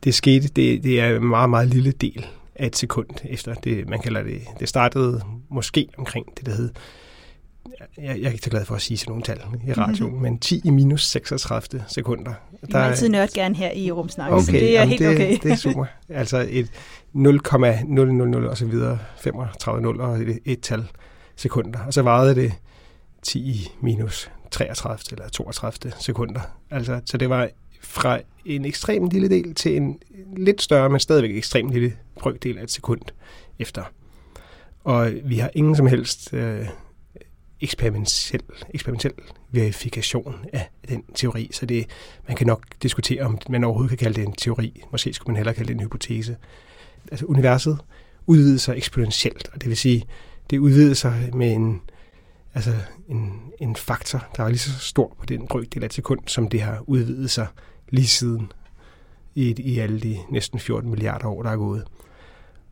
[0.04, 3.54] det skete, det, det er en meget, meget lille del af et sekund efter.
[3.54, 6.70] Det, man kalder det, det startede måske omkring det, der hed,
[7.98, 10.22] jeg, jeg er ikke så glad for at sige sådan nogle tal i radioen, mm-hmm.
[10.22, 12.32] men 10 i minus 36 sekunder.
[12.62, 15.38] Vi må altid nørde gerne her i rumsnak, Okay, så det er helt det, okay.
[15.42, 15.84] det er super.
[16.08, 16.70] Altså et
[17.12, 20.88] 0,000 og så videre, 35 0 og et, et tal
[21.36, 21.78] sekunder.
[21.86, 22.52] Og så varede det
[23.22, 26.40] 10 i minus 33 eller 32 sekunder.
[26.70, 27.48] Altså, så det var
[27.80, 29.98] fra en ekstrem lille del til en
[30.36, 33.00] lidt større, men stadigvæk ekstrem lille brøkdel af et sekund
[33.58, 33.84] efter.
[34.84, 36.66] Og vi har ingen som helst øh,
[37.60, 38.42] eksperimentel,
[38.74, 39.12] eksperimentel
[39.50, 41.86] verifikation af den teori, så det,
[42.28, 44.82] man kan nok diskutere, om man overhovedet kan kalde det en teori.
[44.92, 46.36] Måske skulle man hellere kalde det en hypotese.
[47.10, 47.78] Altså universet
[48.26, 50.04] udvider sig eksponentielt, og det vil sige,
[50.50, 51.80] det udvider sig med en,
[52.54, 52.74] altså
[53.08, 56.48] en, en faktor, der er lige så stor på den brøkdel af et sekund, som
[56.48, 57.46] det har udvidet sig
[57.88, 58.52] lige siden
[59.34, 61.84] i, i alle de næsten 14 milliarder år, der er gået.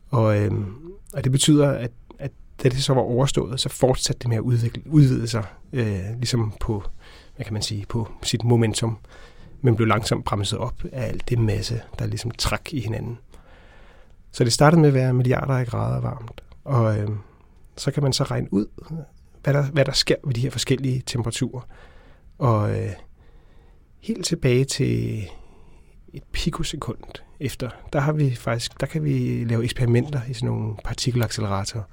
[0.09, 0.75] Og, øhm,
[1.13, 2.31] og det betyder, at, at
[2.63, 6.53] da det så var overstået, så fortsatte det med at udvikle, udvide sig, øh, ligesom
[6.59, 6.83] på,
[7.35, 8.97] hvad kan man sige, på sit momentum,
[9.61, 13.17] men blev langsomt bremset op af alt det masse, der ligesom trak i hinanden.
[14.31, 17.09] Så det startede med at være milliarder af grader varmt, og øh,
[17.77, 18.65] så kan man så regne ud,
[19.43, 21.61] hvad der, hvad der sker ved de her forskellige temperaturer.
[22.37, 22.91] Og øh,
[23.99, 25.23] helt tilbage til
[26.13, 27.03] et pikosekund
[27.39, 31.83] efter, der har vi faktisk, der kan vi lave eksperimenter i sådan nogle partikelacceleratorer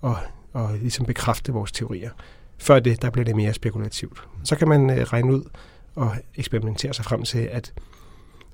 [0.00, 0.16] og,
[0.52, 2.10] og ligesom bekræfte vores teorier.
[2.58, 4.28] Før det, der bliver det mere spekulativt.
[4.44, 5.44] Så kan man øh, regne ud
[5.94, 7.72] og eksperimentere sig frem til, at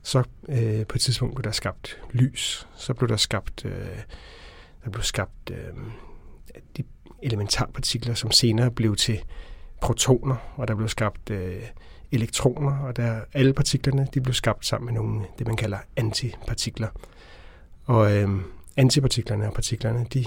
[0.02, 3.98] så øh, på et tidspunkt blev der skabt lys, så blev der skabt, øh,
[4.84, 5.74] der blev skabt øh,
[6.76, 6.84] de
[7.22, 9.20] elementarpartikler, som senere blev til
[9.80, 11.62] protoner, og der blev skabt øh,
[12.12, 16.88] elektroner, og der, alle partiklerne de blev skabt sammen med nogle, det man kalder antipartikler.
[17.84, 18.28] Og øh,
[18.76, 20.24] antipartiklerne og partiklerne, de,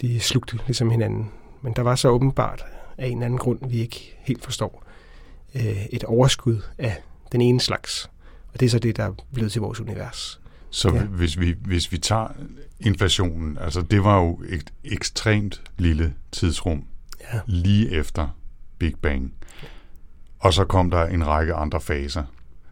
[0.00, 1.30] de slugte ligesom hinanden.
[1.62, 2.64] Men der var så åbenbart
[2.98, 4.82] af en eller anden grund, vi ikke helt forstår,
[5.54, 8.10] øh, et overskud af den ene slags.
[8.52, 10.40] Og det er så det, der er blevet til vores univers.
[10.70, 11.02] Så Ja.
[11.04, 12.28] hvis, vi, hvis vi tager
[12.80, 16.84] inflationen, altså det var jo et ekstremt lille tidsrum
[17.32, 17.40] Ja.
[17.46, 18.28] lige efter
[18.78, 19.32] Big Bang.
[20.38, 22.22] Og så kom der en række andre faser.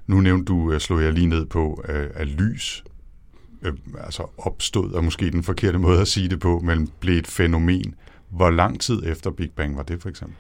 [0.07, 2.85] Nu nævnte du, øh, slog jeg lige ned på, øh, at lys
[3.63, 7.27] øh, altså opstod, er måske den forkerte måde at sige det på, men blev et
[7.27, 7.95] fænomen.
[8.29, 10.37] Hvor lang tid efter Big Bang var det for eksempel?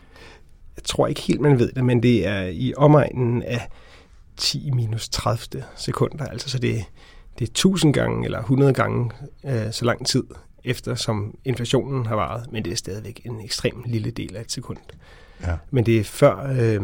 [0.76, 3.68] Jeg tror ikke helt, man ved det, men det er i omegnen af
[4.36, 6.24] 10 minus 30 sekunder.
[6.24, 6.84] Altså, så det,
[7.38, 9.10] det er 1000 gange eller 100 gange
[9.44, 10.24] øh, så lang tid
[10.64, 14.52] efter, som inflationen har varet, men det er stadigvæk en ekstrem lille del af et
[14.52, 14.78] sekund.
[15.46, 15.56] Ja.
[15.70, 16.82] Men det er før øh,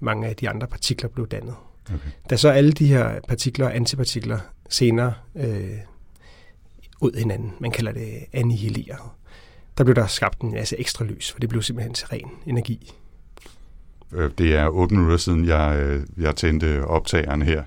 [0.00, 1.54] mange af de andre partikler blev dannet.
[1.86, 1.98] Okay.
[2.30, 4.38] Da så alle de her partikler og antipartikler
[4.68, 5.78] senere øh,
[7.00, 9.10] ud hinanden, man kalder det annihileret,
[9.78, 12.92] der blev der skabt en masse ekstra lys, for det blev simpelthen til ren energi.
[14.12, 17.62] Øh, Det er 8 minutter siden, jeg, øh, jeg tændte optageren her.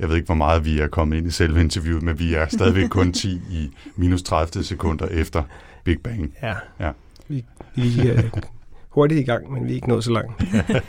[0.00, 2.46] Jeg ved ikke, hvor meget vi er kommet ind i selve interviewet, men vi er
[2.48, 5.42] stadigvæk kun 10 i minus 30 sekunder efter
[5.84, 6.34] Big Bang.
[6.42, 6.54] Ja.
[6.80, 6.90] Ja.
[7.28, 8.22] Vi, vi er
[8.88, 10.42] hurtigt i gang, men vi er ikke nået så langt.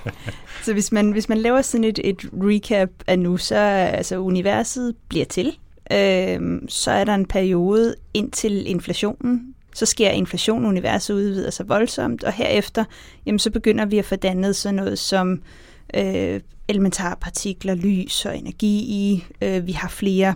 [0.66, 4.96] Så hvis man, hvis man laver sådan et, et recap af nu, så altså universet
[5.08, 5.58] bliver til.
[5.92, 9.56] Øhm, så er der en periode indtil inflationen.
[9.76, 12.86] Så sker inflation, universet udvider sig voldsomt, og herefter
[13.26, 15.42] jamen, så begynder vi at få dannet sådan noget som
[15.94, 19.24] øh, elementarpartikler, lys og energi i.
[19.42, 20.34] Øh, vi har flere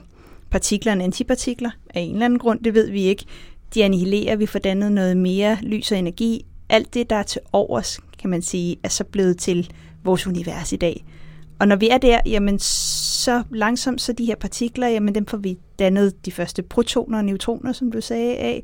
[0.50, 3.26] partikler end antipartikler af en eller anden grund, det ved vi ikke.
[3.74, 6.46] De annihilerer, vi får dannet noget mere lys og energi.
[6.70, 9.72] Alt det, der er til overs, kan man sige, er så blevet til
[10.04, 11.06] vores univers i dag.
[11.60, 15.38] Og når vi er der, jamen så langsomt, så de her partikler, jamen dem får
[15.38, 18.63] vi dannet de første protoner og neutroner, som du sagde af.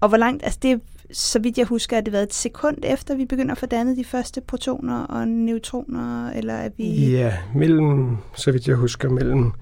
[0.00, 0.80] Og hvor langt, altså det,
[1.12, 3.96] så vidt jeg husker, at det været et sekund efter, vi begynder at få dannet
[3.96, 7.10] de første protoner og neutroner, eller er vi...
[7.10, 9.52] Ja, mellem, så vidt jeg husker, mellem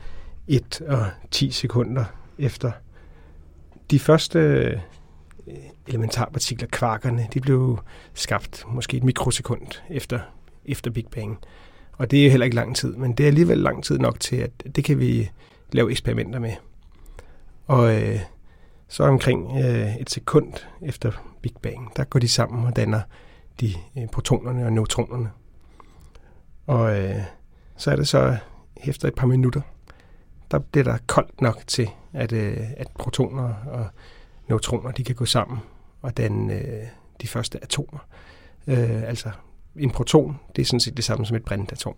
[0.48, 2.04] 1 og 10 sekunder
[2.38, 2.72] efter.
[3.90, 4.76] De første øh,
[5.88, 7.78] elementarpartikler, kvarkerne, de blev
[8.14, 10.20] skabt måske et mikrosekund efter,
[10.64, 11.38] efter Big Bang.
[11.92, 14.36] Og det er heller ikke lang tid, men det er alligevel lang tid nok til,
[14.36, 15.30] at det kan vi
[15.72, 16.52] lave eksperimenter med.
[17.66, 18.20] Og øh,
[18.90, 23.00] så omkring øh, et sekund efter Big Bang, der går de sammen og danner
[23.60, 25.30] de øh, protonerne og neutronerne.
[26.66, 27.22] Og øh,
[27.76, 28.36] så er det så
[28.84, 29.60] efter et par minutter,
[30.50, 33.86] der bliver der koldt nok til, at, øh, at protoner og
[34.48, 35.58] neutroner de kan gå sammen
[36.02, 36.86] og danne øh,
[37.22, 37.98] de første atomer.
[38.66, 39.30] Øh, altså
[39.76, 41.94] en proton, det er sådan set det samme som et brintatom.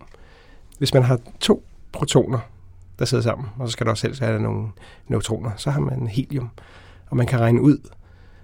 [0.77, 2.39] Hvis man har to protoner,
[2.99, 4.67] der sidder sammen, og så skal der også helst have nogle
[5.07, 6.49] neutroner, så har man helium.
[7.13, 7.77] Og man kan regne ud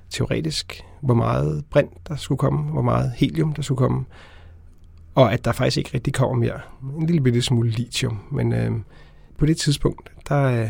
[0.10, 4.06] teoretisk, hvor meget brint der skulle komme, hvor meget helium der skulle komme,
[5.16, 6.60] og at der faktisk ikke rigtig kommer mere.
[7.00, 8.72] En lille bitte smule lithium, men øh,
[9.38, 10.70] på det tidspunkt, der, øh,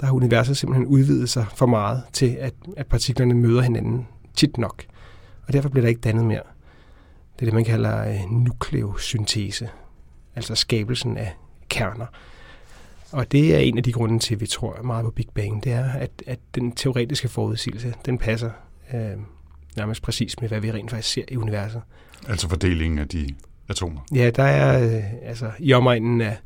[0.00, 4.58] der har universet simpelthen udvidet sig for meget til, at, at partiklerne møder hinanden tit
[4.58, 4.84] nok.
[5.46, 6.42] Og derfor bliver der ikke dannet mere.
[7.34, 9.68] Det er det, man kalder øh, nukleosyntese,
[10.36, 11.36] altså skabelsen af
[11.68, 12.06] kerner.
[13.12, 15.64] Og det er en af de grunde til, at vi tror meget på Big Bang,
[15.64, 18.50] det er, at, at den teoretiske forudsigelse, den passer
[18.94, 19.00] øh,
[19.76, 21.82] nærmest præcis med, hvad vi rent faktisk ser i universet.
[22.28, 23.28] Altså fordelingen af de
[23.68, 24.00] atomer.
[24.14, 26.38] Ja, der er øh, altså i omegnen af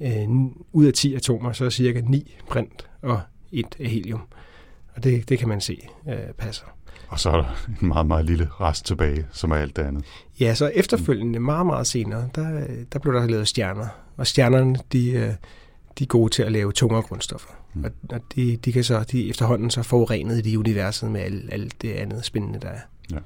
[0.00, 0.28] øh,
[0.72, 3.20] ud af 10 atomer, så er cirka 9 brint og
[3.52, 4.22] et af helium.
[4.96, 6.64] Og det, det kan man se øh, passer.
[7.08, 10.04] Og så er der en meget, meget lille rest tilbage, som er alt det andet.
[10.40, 13.86] Ja, så efterfølgende, meget, meget senere, der, der blev der lavet stjerner.
[14.16, 15.32] Og stjernerne, de, øh,
[15.98, 17.50] de er gode til at lave tungere grundstoffer.
[17.74, 17.84] Mm.
[17.84, 21.82] Og, og de, de kan så, de efterhånden så forurenet i universet med alt, alt
[21.82, 22.80] det andet spændende, der er.
[23.10, 23.18] Ja.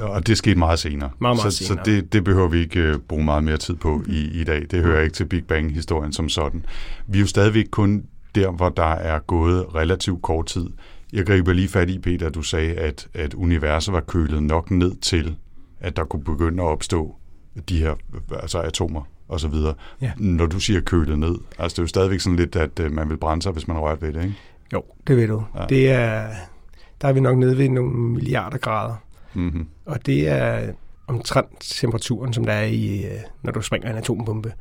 [0.00, 1.10] Og det skete meget senere.
[1.18, 1.84] Meget, meget så, senere.
[1.84, 4.66] Så det, det behøver vi ikke uh, bruge meget mere tid på i, i dag.
[4.70, 6.64] Det hører ikke til Big Bang-historien som sådan.
[7.06, 8.04] Vi er jo stadigvæk kun
[8.34, 10.66] der, hvor der er gået relativt kort tid.
[11.12, 14.94] Jeg griber lige fat i, Peter, du sagde, at, at universet var kølet nok ned
[14.94, 15.36] til,
[15.80, 17.16] at der kunne begynde at opstå
[17.68, 17.94] de her
[18.40, 19.74] altså atomer og så videre.
[20.00, 20.12] Ja.
[20.16, 23.08] Når du siger kølet ned, altså det er jo stadigvæk sådan lidt, at uh, man
[23.08, 24.36] vil brænde sig, hvis man har rørt ved det, ikke?
[24.72, 25.44] Jo, det ved du.
[25.54, 25.66] Ja.
[25.68, 26.28] Det er,
[27.00, 28.94] der er vi nok nede ved nogle milliarder grader.
[29.34, 29.66] Mm-hmm.
[29.86, 30.72] Og det er
[31.06, 34.52] omtrent temperaturen, som der er i, øh, når du springer en atombombe.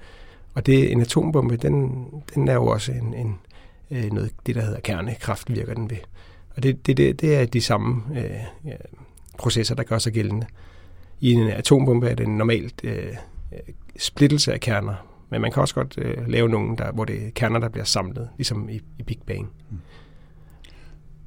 [0.53, 3.39] Og det, en atombombe, den, den er jo også en, en,
[3.91, 5.97] øh, noget, det der hedder kernekraft, virker den ved.
[6.55, 8.71] Og det, det, det, det er de samme øh,
[9.37, 10.45] processer, der gør sig gældende.
[11.19, 13.13] I en atombombe er det normalt øh,
[13.99, 14.93] splittelse af kerner,
[15.29, 17.85] men man kan også godt øh, lave nogle, der, hvor det er kerner, der bliver
[17.85, 19.49] samlet, ligesom i, i Big Bang.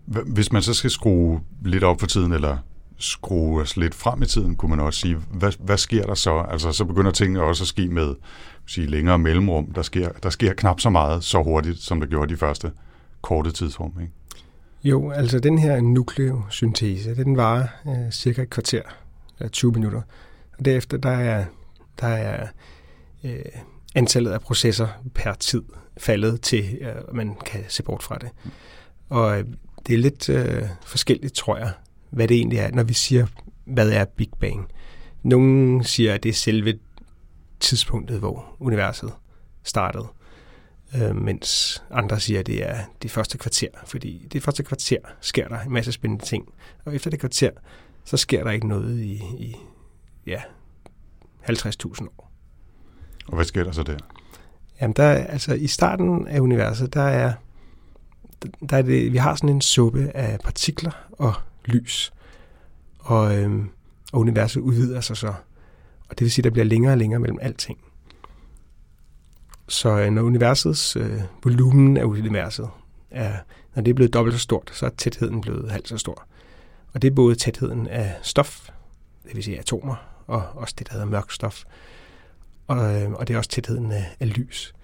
[0.07, 2.57] Hvis man så skal skrue lidt op for tiden, eller
[2.99, 6.39] skrue os lidt frem i tiden, kunne man også sige, hvad, hvad sker der så?
[6.51, 8.15] Altså, så begynder tingene også at ske med
[8.67, 9.67] sige, længere mellemrum.
[9.67, 12.73] Der sker, der sker knap så meget så hurtigt, som der gjorde de første
[13.23, 13.93] korte tidsrum.
[14.01, 14.13] Ikke?
[14.85, 18.83] Jo, altså den her nukleosyntese, den varer øh, cirka et kvarter,
[19.39, 20.03] eller 20 minutter.
[20.59, 21.45] Og derefter der er,
[22.01, 22.47] der er
[23.25, 23.45] øh,
[23.95, 25.63] antallet af processer per tid
[25.99, 28.31] faldet til, øh, man kan se bort fra det.
[29.09, 29.45] Og øh,
[29.87, 31.73] det er lidt øh, forskelligt, tror jeg,
[32.11, 33.27] hvad det egentlig er, når vi siger,
[33.65, 34.69] hvad er Big Bang.
[35.23, 36.79] Nogle siger, at det er selve
[37.61, 39.13] tidspunktet, hvor universet
[39.63, 40.07] startede,
[40.97, 45.49] øh, mens andre siger, at det er det første kvarter, fordi det første kvarter sker
[45.49, 46.53] der en masse spændende ting,
[46.85, 47.51] og efter det kvarter,
[48.05, 49.57] så sker der ikke noget i, i
[50.27, 50.43] ja,
[51.51, 52.31] 50.000 år.
[53.27, 53.97] Og hvad sker der så der?
[54.81, 57.33] Jamen, der, er- altså, i starten af universet, der er,
[58.71, 62.13] der er det, vi har sådan en suppe af partikler og lys.
[62.99, 63.69] Og, øhm,
[64.13, 65.29] og universet udvider sig så.
[66.09, 67.79] Og det vil sige, at der bliver længere og længere mellem alting.
[69.69, 72.69] Så øh, når universets øh, volumen af universet
[73.11, 73.37] er,
[73.75, 76.27] når det er blevet dobbelt så stort, så er tætheden blevet halvt så stor.
[76.93, 78.69] Og det er både tætheden af stof,
[79.25, 79.95] det vil sige atomer,
[80.27, 81.65] og også det, der hedder mørk stof.
[82.67, 84.75] Og, øh, og det er også tætheden af, af lys.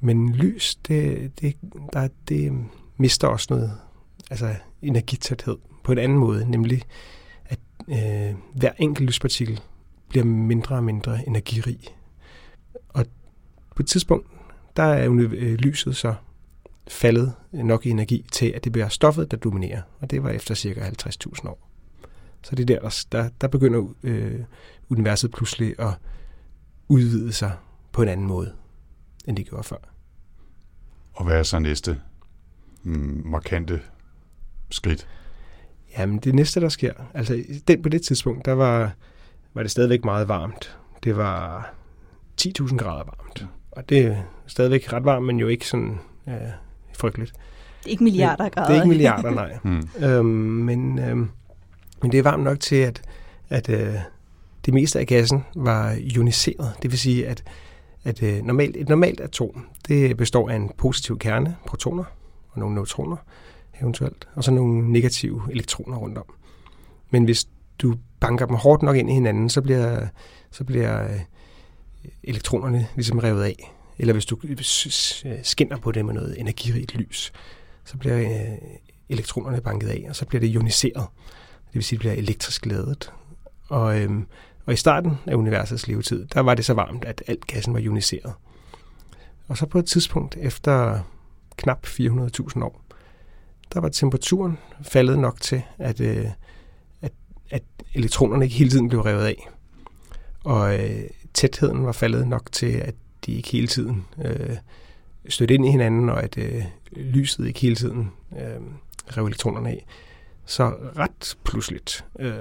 [0.00, 1.56] Men lys, det, det,
[1.92, 2.52] der, det
[2.96, 3.72] mister også noget
[4.30, 6.82] altså energitæthed på en anden måde, nemlig
[7.44, 9.60] at øh, hver enkelt lyspartikel
[10.08, 11.80] bliver mindre og mindre energirig.
[12.88, 13.06] Og
[13.76, 14.26] på et tidspunkt,
[14.76, 16.14] der er øh, lyset så
[16.88, 19.82] faldet nok i energi til, at det bliver stoffet, der dominerer.
[20.00, 21.67] Og det var efter cirka 50.000 år.
[22.48, 24.40] Så det er der, der, der, der begynder øh,
[24.88, 25.90] universet pludselig at
[26.88, 27.52] udvide sig
[27.92, 28.52] på en anden måde,
[29.24, 29.76] end det gjorde før.
[31.14, 32.00] Og hvad er så næste
[32.82, 33.80] mm, markante
[34.70, 35.08] skridt?
[35.98, 38.92] Jamen, det næste, der sker, altså den, på det tidspunkt, der var,
[39.54, 40.78] var det stadigvæk meget varmt.
[41.04, 41.70] Det var
[42.40, 43.46] 10.000 grader varmt.
[43.70, 46.34] Og det er stadigvæk ret varmt, men jo ikke sådan øh,
[46.94, 47.32] frygteligt.
[47.78, 48.68] Det er ikke milliarder af grader.
[48.68, 49.58] Det er ikke milliarder, nej.
[49.62, 49.88] Hmm.
[50.04, 51.30] øhm, men, øhm,
[52.02, 53.02] men det er varmt nok til, at,
[53.48, 53.94] at, øh,
[54.66, 56.72] det meste af gassen var ioniseret.
[56.82, 57.44] Det vil sige, at,
[58.04, 62.04] at øh, normalt, et normalt atom det består af en positiv kerne, protoner,
[62.50, 63.16] og nogle neutroner
[63.80, 66.34] eventuelt, og så nogle negative elektroner rundt om.
[67.10, 70.06] Men hvis du banker dem hårdt nok ind i hinanden, så bliver,
[70.50, 71.20] så bliver øh,
[72.22, 73.74] elektronerne ligesom revet af.
[73.98, 77.32] Eller hvis du øh, skinner på det med noget energirigt lys,
[77.84, 78.58] så bliver øh,
[79.08, 81.06] elektronerne banket af, og så bliver det ioniseret.
[81.68, 83.12] Det vil sige, at det bliver elektrisk ladet.
[83.68, 84.26] Og, øhm,
[84.66, 87.80] og i starten af universets levetid, der var det så varmt, at alt gassen var
[87.80, 88.32] ioniseret.
[89.48, 91.00] Og så på et tidspunkt efter
[91.56, 92.84] knap 400.000 år,
[93.72, 96.26] der var temperaturen faldet nok til, at, øh,
[97.02, 97.12] at,
[97.50, 97.62] at
[97.94, 99.48] elektronerne ikke hele tiden blev revet af.
[100.44, 101.02] Og øh,
[101.34, 102.94] tætheden var faldet nok til, at
[103.26, 104.56] de ikke hele tiden øh,
[105.28, 108.60] stødte ind i hinanden, og at øh, lyset ikke hele tiden øh,
[109.16, 109.86] rev elektronerne af.
[110.48, 112.32] Så ret pludseligt, øh,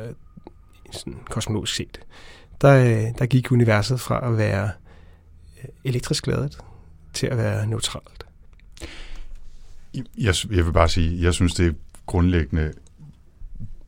[0.92, 2.00] sådan kosmologisk set,
[2.62, 4.72] der, øh, der gik universet fra at være
[5.58, 6.58] øh, elektrisk ladet
[7.14, 8.26] til at være neutralt.
[10.18, 11.74] Jeg, jeg vil bare sige, jeg synes, det er
[12.06, 12.74] grundlæggende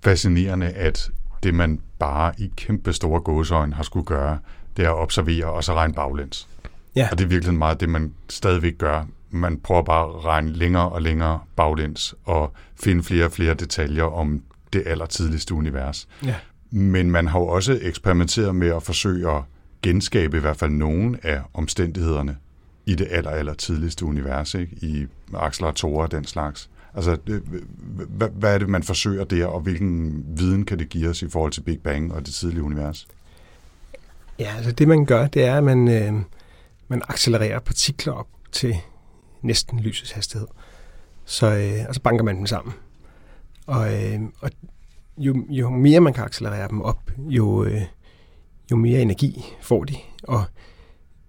[0.03, 1.11] fascinerende, at
[1.43, 4.39] det man bare i kæmpe store gåsøjne har skulle gøre,
[4.77, 6.47] det er at observere og så regne baglæns.
[6.95, 7.07] Ja.
[7.11, 9.05] Og det er virkelig meget det, man stadigvæk gør.
[9.31, 14.03] Man prøver bare at regne længere og længere baglæns og finde flere og flere detaljer
[14.03, 16.07] om det allertidligste univers.
[16.25, 16.35] Ja.
[16.71, 19.41] Men man har jo også eksperimenteret med at forsøge at
[19.81, 22.37] genskabe i hvert fald nogle af omstændighederne
[22.85, 24.75] i det aller, aller tidligste univers, ikke?
[24.81, 26.69] i acceleratorer og den slags.
[26.95, 27.17] Altså,
[28.07, 31.29] hvad, hvad er det, man forsøger der, og hvilken viden kan det give os i
[31.29, 33.07] forhold til Big Bang og det tidlige univers?
[34.39, 36.13] Ja, altså det man gør, det er, at man, øh,
[36.87, 38.75] man accelererer partikler op til
[39.41, 40.47] næsten lysets hastighed.
[41.25, 42.73] Så, øh, og så banker man dem sammen.
[43.67, 44.51] Og, øh, og
[45.17, 47.81] jo, jo mere man kan accelerere dem op, jo, øh,
[48.71, 49.95] jo mere energi får de.
[50.23, 50.43] Og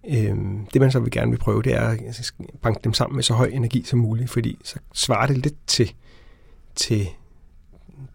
[0.08, 0.36] øh,
[0.72, 3.34] det man så vil gerne vil prøve, det er at banke dem sammen med så
[3.34, 5.94] høj energi som muligt, fordi så svarer det lidt til,
[6.74, 7.08] til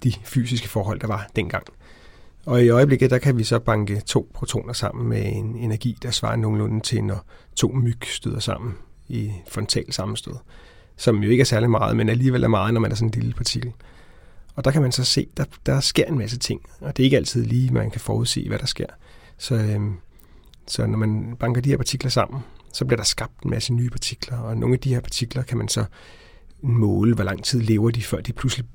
[0.03, 1.63] de fysiske forhold, der var dengang.
[2.45, 6.12] Og i øjeblikket, der kan vi så banke to protoner sammen med en energi, der
[6.12, 8.77] svarer nogenlunde til, når to myg støder sammen
[9.08, 10.34] i frontal sammenstød.
[10.98, 13.13] Som jo ikke er særlig meget, men alligevel er meget, når man er sådan en
[13.13, 13.74] lille partikel.
[14.56, 17.06] Og der kan man så se, der, der sker en masse ting, og det er
[17.06, 18.88] ikke altid lige, man kan forudse, hvad der sker.
[19.38, 19.96] Så, øhm,
[20.68, 22.41] så når man banker de her partikler sammen,
[22.74, 25.58] så bliver der skabt en masse nye partikler, og nogle af de her partikler kan
[25.58, 25.86] man så
[26.62, 28.68] måle, hvor lang tid lever de, før de pludselig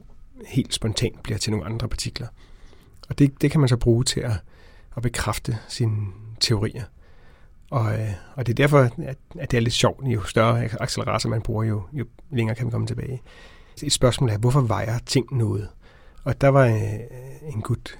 [0.46, 2.26] helt spontant bliver til nogle andre partikler.
[3.08, 4.32] Og det, det kan man så bruge til at,
[4.96, 5.96] at bekræfte sine
[6.40, 6.84] teorier.
[7.70, 10.04] Og, øh, og det er derfor, at, at det er lidt sjovt.
[10.06, 13.22] Jo større accelerator man bruger, jo, jo længere kan man komme tilbage.
[13.82, 15.68] Et spørgsmål er, hvorfor vejer ting noget?
[16.24, 17.98] Og der var øh, en gut,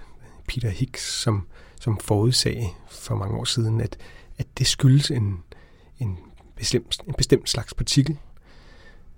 [0.48, 1.46] Peter Higgs, som,
[1.80, 3.96] som forudsagde for mange år siden, at,
[4.38, 5.38] at det skyldes en,
[5.98, 6.18] en,
[6.56, 8.18] bestemt, en bestemt slags partikel,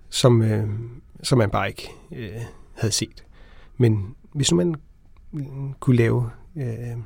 [0.09, 0.69] som, øh,
[1.23, 2.41] som man bare ikke øh,
[2.73, 3.23] havde set.
[3.77, 4.75] Men hvis nu man
[5.79, 6.97] kunne lave øh,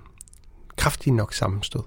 [0.75, 1.81] kraftige nok sammenstød,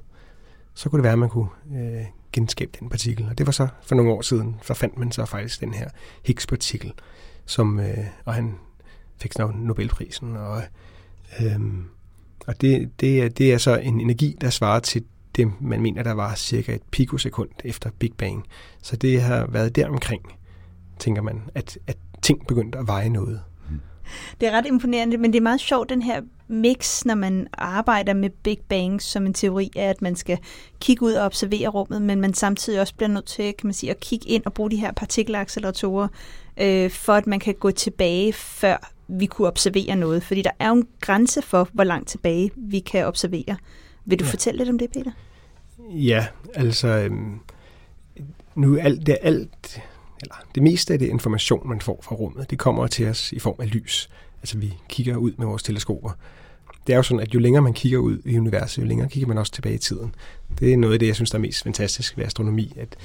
[0.80, 3.26] så kunne det være, at man kunne øh, genskabe den partikel.
[3.30, 5.88] Og det var så for nogle år siden, så fandt man så faktisk den her
[6.24, 6.92] Higgs-partikel,
[7.46, 8.54] som, øh, og han
[9.16, 10.36] fik så Nobelprisen.
[10.36, 10.62] Og,
[11.40, 11.60] øh,
[12.46, 15.04] og det, det, er, det er så en energi, der svarer til
[15.36, 18.46] det, man mener, der var cirka et pikosekund efter Big Bang.
[18.82, 20.22] Så det har været deromkring,
[20.98, 23.42] tænker man, at, at ting begyndte at veje noget.
[24.40, 28.14] Det er ret imponerende, men det er meget sjovt, den her mix, når man arbejder
[28.14, 30.38] med Big Bang som en teori, er, at man skal
[30.80, 33.90] kigge ud og observere rummet, men man samtidig også bliver nødt til kan man sige,
[33.90, 36.08] at kigge ind og bruge de her partikelacceleratorer,
[36.60, 40.22] øh, for at man kan gå tilbage, før vi kunne observere noget.
[40.22, 43.56] Fordi der er jo en grænse for, hvor langt tilbage vi kan observere.
[44.04, 44.30] Vil du ja.
[44.30, 45.10] fortælle lidt om det, Peter?
[45.90, 46.88] Ja, altså...
[46.88, 47.40] Øhm,
[48.54, 49.80] nu alt det, alt
[50.22, 53.38] eller det meste af det information, man får fra rummet, det kommer til os i
[53.38, 54.10] form af lys.
[54.42, 56.10] Altså vi kigger ud med vores teleskoper.
[56.86, 59.28] Det er jo sådan, at jo længere man kigger ud i universet, jo længere kigger
[59.28, 60.14] man også tilbage i tiden.
[60.58, 62.96] Det er noget af det, jeg synes, der er mest fantastisk ved astronomi, at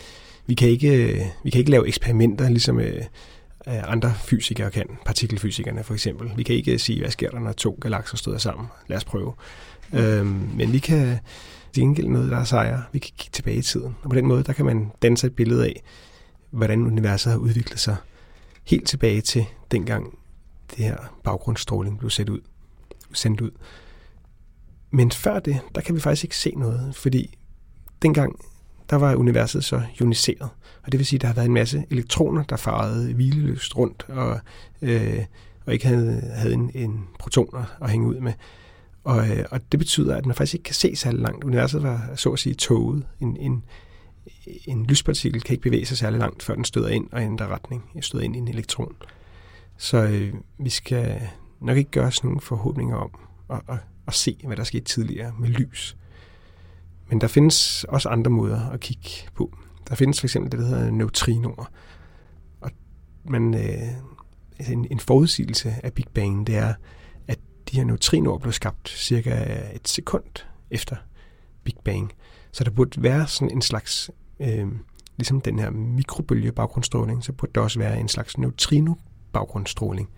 [0.48, 3.02] vi kan ikke, øh, vi kan ikke lave eksperimenter, ligesom øh,
[3.68, 6.32] øh, andre fysikere kan, partikelfysikerne for eksempel.
[6.38, 8.68] Vi kan ikke sige, hvad sker der, når to galakser støder sammen.
[8.88, 9.34] Lad os prøve.
[9.94, 11.20] Øhm, men vi kan
[11.76, 12.84] til gengæld noget, der er sejre.
[12.92, 13.96] Vi kan kigge tilbage i tiden.
[14.04, 15.84] Og på den måde, der kan man danse et billede af,
[16.52, 17.96] hvordan universet har udviklet sig
[18.64, 20.18] helt tilbage til dengang
[20.70, 22.40] det her baggrundsstråling blev sat ud.
[23.16, 23.52] Sendt ud.
[24.92, 27.38] Men før det, der kan vi faktisk ikke se noget, fordi
[28.02, 28.40] dengang,
[28.90, 30.50] der var universet så ioniseret.
[30.84, 34.06] Og det vil sige, at der har været en masse elektroner, der farede hvileløst rundt
[34.10, 34.40] og,
[34.82, 35.26] øh,
[35.66, 38.34] og ikke havde, havde en, en protoner at hænge ud med.
[39.04, 41.44] Og, øh, og det betyder, at man faktisk ikke kan se særlig langt.
[41.44, 43.06] Universet var så at sige toget.
[43.20, 43.64] En, en,
[44.66, 47.84] en lyspartikel kan ikke bevæge sig særlig langt, før den støder ind og ændrer retning.
[47.96, 48.96] Jeg Støder ind i en elektron.
[49.78, 51.22] Så øh, vi skal
[51.60, 53.12] nok ikke gøre os nogen forhåbninger om
[53.50, 53.78] at, at,
[54.08, 55.98] at se, hvad der skete tidligere med lys.
[57.10, 59.58] Men der findes også andre måder at kigge på.
[59.90, 61.72] Der findes for eksempel det, der hedder neutrinoer.
[62.62, 62.72] Og
[63.26, 63.88] man, øh,
[64.60, 66.74] altså en, en forudsigelse af Big Bang, det er,
[67.28, 67.40] at
[67.72, 70.96] de her neutrinoer blev skabt cirka et sekund efter
[71.64, 72.12] Big Bang.
[72.52, 74.68] Så der burde være sådan en slags, øh,
[75.18, 78.94] ligesom den her mikrobølge baggrundsstråling, så burde der også være en slags neutrino
[79.34, 80.10] baggrundsstråling.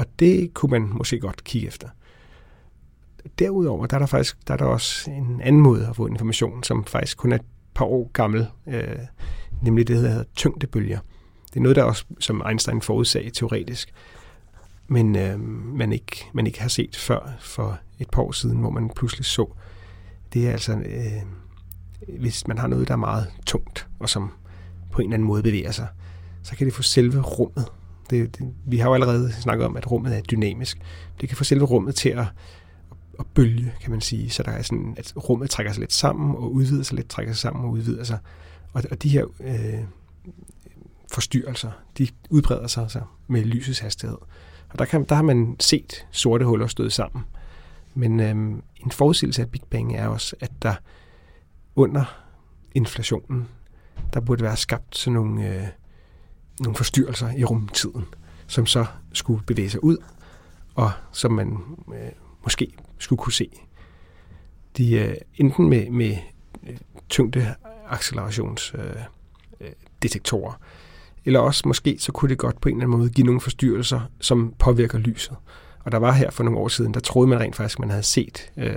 [0.00, 1.88] Og det kunne man måske godt kigge efter.
[3.38, 6.62] Derudover der er der faktisk der er der også en anden måde at få information,
[6.62, 7.44] som faktisk kun er et
[7.74, 8.98] par år gammel, øh,
[9.62, 10.98] nemlig det, der hedder tyngdebølger.
[11.50, 13.92] Det er noget, der også, som Einstein forudsagde teoretisk,
[14.88, 15.40] men øh,
[15.74, 19.24] man, ikke, man ikke har set før for et par år siden, hvor man pludselig
[19.24, 19.52] så.
[20.32, 21.22] Det er altså, øh,
[22.18, 24.32] hvis man har noget, der er meget tungt, og som
[24.90, 25.86] på en eller anden måde bevæger sig,
[26.42, 27.68] så kan det få selve rummet.
[28.10, 30.78] Det, det, vi har jo allerede snakket om, at rummet er dynamisk.
[31.20, 32.26] Det kan få selve rummet til at,
[33.18, 34.30] at bølge, kan man sige.
[34.30, 37.32] Så der er sådan, at rummet trækker sig lidt sammen og udvider sig lidt, trækker
[37.32, 38.18] sig sammen og udvider sig.
[38.72, 39.84] Og, og de her øh,
[41.12, 44.18] forstyrrelser, de udbreder sig så med lysets hastighed.
[44.70, 47.24] Og der, kan, der har man set sorte huller støde sammen.
[47.94, 48.30] Men øh,
[48.84, 50.74] en forudsigelse af Big Bang er også, at der
[51.76, 52.04] under
[52.74, 53.48] inflationen,
[54.14, 55.66] der burde være skabt sådan nogle, øh,
[56.60, 58.04] nogle forstyrrelser i rumtiden,
[58.46, 59.96] som så skulle bevæge sig ud,
[60.74, 61.58] og som man
[61.88, 62.10] øh,
[62.42, 63.48] måske skulle kunne se.
[64.76, 66.16] De øh, enten med, med
[66.68, 66.76] øh,
[67.08, 67.54] tyngde
[67.88, 69.04] accelerationsdetektorer,
[69.60, 70.60] øh, detektorer,
[71.24, 74.00] eller også måske så kunne det godt på en eller anden måde give nogle forstyrrelser,
[74.20, 75.36] som påvirker lyset.
[75.84, 77.90] Og der var her for nogle år siden, der troede man rent faktisk, at man
[77.90, 78.74] havde set øh,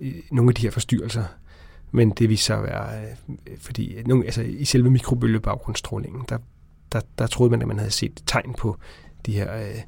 [0.00, 1.24] øh, nogle af de her forstyrrelser.
[1.92, 6.38] Men det viste sig at være, øh, fordi øh, nogle, altså, i selve mikrobølgebaggrundstrålingen, der,
[6.92, 8.76] der, der troede man, at man havde set tegn på
[9.26, 9.82] de her øh,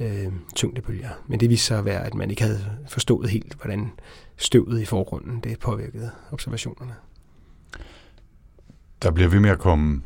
[0.00, 1.08] øh, tyngdebølger.
[1.26, 3.90] Men det viste sig at være, at man ikke havde forstået helt, hvordan
[4.36, 6.94] støvet i forgrunden det påvirkede observationerne.
[9.02, 10.02] Der bliver ved med at komme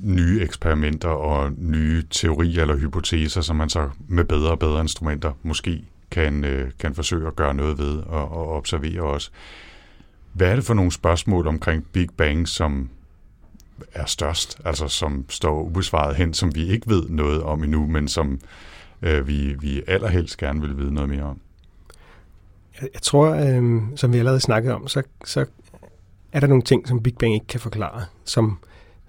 [0.00, 5.32] nye eksperimenter og nye teorier eller hypoteser, som man så med bedre og bedre instrumenter
[5.42, 9.30] måske kan, øh, kan forsøge at gøre noget ved og, og observere også.
[10.32, 12.90] Hvad er det for nogle spørgsmål omkring Big Bang, som
[13.92, 18.08] er størst, altså som står ubesvaret hen, som vi ikke ved noget om endnu, men
[18.08, 18.40] som
[19.02, 21.40] øh, vi, vi allerhelst gerne vil vide noget mere om?
[22.80, 25.46] Jeg, jeg tror, øh, som vi allerede snakket om, så, så
[26.32, 28.58] er der nogle ting, som Big Bang ikke kan forklare, som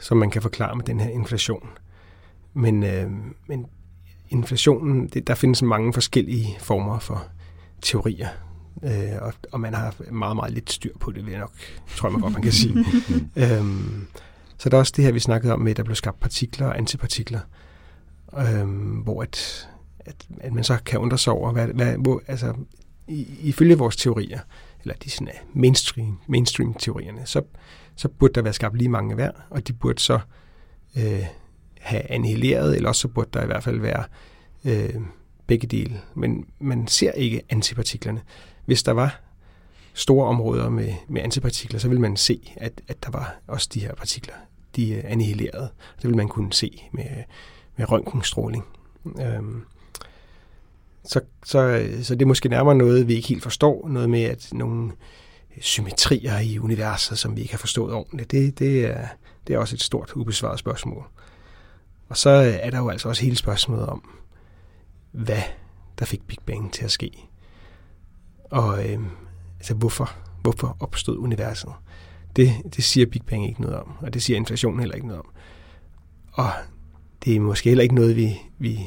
[0.04, 1.70] som man kan forklare med den her inflation.
[2.54, 3.12] Men, øh,
[3.48, 3.66] men
[4.30, 7.26] inflationen, det, der findes mange forskellige former for
[7.82, 8.30] teorier,
[8.84, 11.54] øh, og, og man har meget, meget lidt styr på det, vil jeg nok,
[11.96, 12.86] tror jeg godt, man kan sige.
[13.44, 14.08] øhm,
[14.64, 16.68] så der er også det her, vi snakkede om med, at der blev skabt partikler
[16.68, 17.40] og antipartikler,
[18.38, 22.54] øhm, hvor at, at, at man så kan undre sig over, hvad, hvad, hvor, altså,
[23.08, 24.40] i, ifølge vores teorier,
[24.82, 27.42] eller de sådan øh, mainstream, mainstream-teorierne, så,
[27.96, 30.20] så burde der være skabt lige mange hver, og de burde så
[30.98, 31.26] øh,
[31.80, 34.04] have annihileret, eller også så burde der i hvert fald være
[34.66, 35.02] øh,
[35.48, 36.02] begge dele.
[36.16, 38.22] Men man ser ikke antipartiklerne.
[38.66, 39.22] Hvis der var
[39.94, 43.80] store områder med, med antipartikler, så vil man se, at, at der var også de
[43.80, 44.36] her partikler,
[44.76, 45.70] de er annihileret.
[46.02, 47.24] Det vil man kunne se med,
[47.78, 48.66] med røntgenstråling.
[49.22, 49.64] Øhm,
[51.06, 53.88] så, så, så det er måske nærmere noget, vi ikke helt forstår.
[53.88, 54.92] Noget med, at nogle
[55.62, 58.32] symmetrier i universet, som vi ikke har forstået ordentligt.
[58.32, 59.08] Det, det, er,
[59.48, 61.04] det er også et stort ubesvaret spørgsmål.
[62.10, 62.30] Og så
[62.62, 64.10] er der jo altså også hele spørgsmålet om,
[65.12, 65.42] hvad
[66.00, 67.12] der fik Big Bang til at ske.
[68.44, 69.08] Og øhm,
[69.60, 71.72] altså hvorfor, hvorfor opstod universet?
[72.36, 75.22] Det, det siger Big Bang ikke noget om, og det siger inflationen heller ikke noget
[75.22, 75.30] om.
[76.32, 76.50] Og
[77.26, 78.80] det er måske heller ikke noget, vi, vi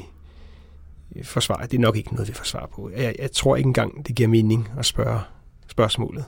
[1.23, 1.65] forsvarer.
[1.65, 2.89] Det er nok ikke noget, vi forsvarer på.
[2.89, 5.19] Jeg, jeg tror ikke engang, det giver mening at spørge
[5.67, 6.25] spørgsmålet.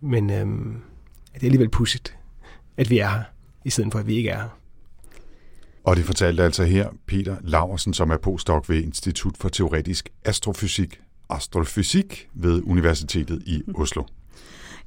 [0.00, 0.82] Men øhm,
[1.34, 2.16] det er alligevel pudsigt,
[2.76, 3.22] at vi er her,
[3.64, 4.48] i stedet for at vi ikke er her.
[5.84, 11.00] Og det fortalte altså her Peter Laversen, som er postdoc ved Institut for Teoretisk Astrofysik,
[11.30, 14.02] Astrofysik ved Universitetet i Oslo.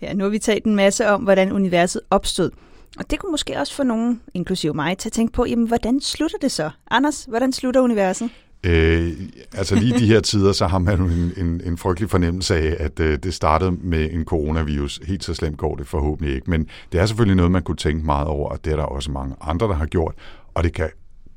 [0.02, 2.52] Ja, nu har vi talt en masse om, hvordan universet opstod.
[2.98, 6.02] Og det kunne måske også få nogen, inklusive mig, til at tænke på, jamen, hvordan
[6.02, 6.70] slutter det så?
[6.92, 8.30] Anders, hvordan slutter universet?
[8.64, 9.12] Øh,
[9.54, 12.76] altså lige de her tider, så har man jo en, en, en frygtelig fornemmelse af,
[12.80, 15.00] at øh, det startede med en coronavirus.
[15.04, 18.06] Helt så slemt går det forhåbentlig ikke, men det er selvfølgelig noget, man kunne tænke
[18.06, 20.16] meget over, og det er der også mange andre, der har gjort,
[20.54, 20.90] og det kan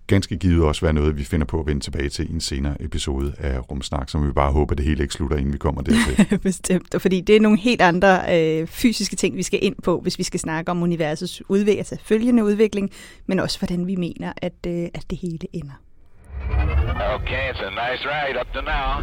[0.07, 2.83] ganske givet også være noget, vi finder på at vende tilbage til i en senere
[2.83, 6.39] episode af Rumsnak, som vi bare håber, det hele ikke slutter, inden vi kommer dertil.
[6.43, 10.19] Bestemt, fordi det er nogle helt andre øh, fysiske ting, vi skal ind på, hvis
[10.19, 12.91] vi skal snakke om universets udvikling, altså følgende udvikling,
[13.27, 15.75] men også hvordan vi mener, at, øh, at det hele ender.
[17.15, 18.95] Okay, it's a nice ride up to now.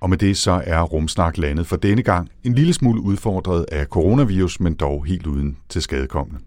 [0.00, 3.86] Og med det så er Rumsnak landet for denne gang en lille smule udfordret af
[3.86, 6.40] coronavirus, men dog helt uden til skadekommende.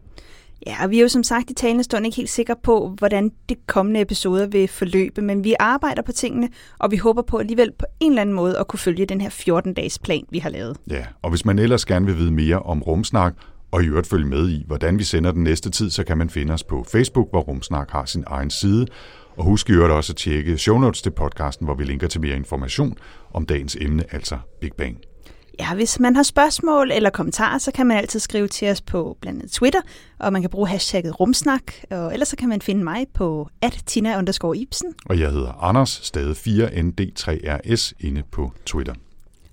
[0.66, 3.32] Ja, og vi er jo som sagt i talende stund ikke helt sikre på, hvordan
[3.50, 6.50] de kommende episoder vil forløbe, men vi arbejder på tingene,
[6.80, 9.30] og vi håber på alligevel på en eller anden måde at kunne følge den her
[9.30, 10.78] 14-dages plan, vi har lavet.
[10.90, 13.34] Ja, og hvis man ellers gerne vil vide mere om Rumsnak,
[13.72, 16.30] og i øvrigt følge med i, hvordan vi sender den næste tid, så kan man
[16.30, 18.88] finde os på Facebook, hvor Rumsnak har sin egen side.
[19.38, 22.22] Og husk i øvrigt også at tjekke show notes til podcasten, hvor vi linker til
[22.22, 22.98] mere information
[23.34, 24.98] om dagens emne, altså Big Bang.
[25.60, 29.18] Ja, hvis man har spørgsmål eller kommentarer, så kan man altid skrive til os på
[29.22, 29.82] blandt andet Twitter,
[30.20, 33.84] og man kan bruge hashtagget rumsnak, og ellers så kan man finde mig på at
[33.86, 34.22] Tina
[34.56, 34.94] Ibsen.
[35.06, 38.94] Og jeg hedder Anders, stadig 4ND3RS, inde på Twitter.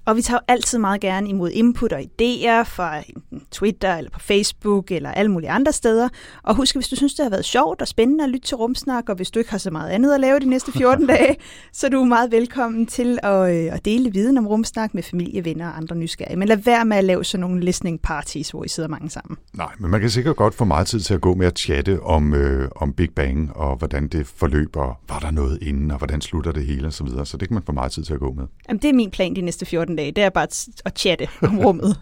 [0.07, 3.03] Og vi tager altid meget gerne imod input og idéer fra
[3.51, 6.09] Twitter eller på Facebook eller alle mulige andre steder.
[6.43, 9.09] Og husk, hvis du synes, det har været sjovt og spændende at lytte til Rumsnak,
[9.09, 11.37] og hvis du ikke har så meget andet at lave de næste 14 dage,
[11.73, 15.45] så er du meget velkommen til at, øh, at dele viden om Rumsnak med familie,
[15.45, 16.37] venner og andre nysgerrige.
[16.37, 19.39] Men lad være med at lave sådan nogle listening parties, hvor I sidder mange sammen.
[19.53, 22.03] Nej, men man kan sikkert godt få meget tid til at gå med at chatte
[22.03, 26.21] om, øh, om Big Bang og hvordan det forløber, var der noget inden, og hvordan
[26.21, 26.93] slutter det hele osv.
[26.93, 27.27] Så, videre.
[27.27, 28.45] så det kan man få meget tid til at gå med.
[28.69, 30.13] Jamen, det er min plan de næste 14 dage.
[30.13, 32.01] Det er bare at- at chatte om rummet.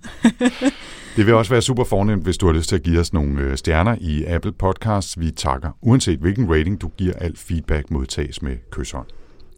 [1.17, 3.41] Det vil også være super fornemt, hvis du har lyst til at give os nogle
[3.41, 5.21] øh, stjerner i Apple Podcasts.
[5.21, 9.07] Vi takker, uanset hvilken rating du giver, alt feedback modtages med kysshånd.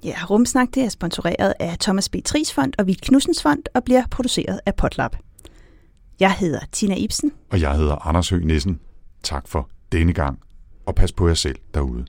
[0.04, 2.14] Ja, Rumsnak det er sponsoreret af Thomas B.
[2.24, 5.10] Tries Fond og Vigt Knudsens Fond og bliver produceret af Potlab.
[6.20, 7.32] Jeg hedder Tina Ibsen.
[7.50, 8.80] Og jeg hedder Anders Høgh Nissen.
[9.22, 10.38] Tak for denne gang,
[10.86, 12.04] og pas på jer selv derude.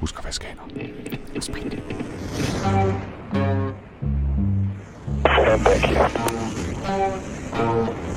[0.00, 0.62] Husk at vaske hænder.
[1.36, 1.78] Og sprit.
[5.28, 5.92] Thank
[7.92, 8.07] you.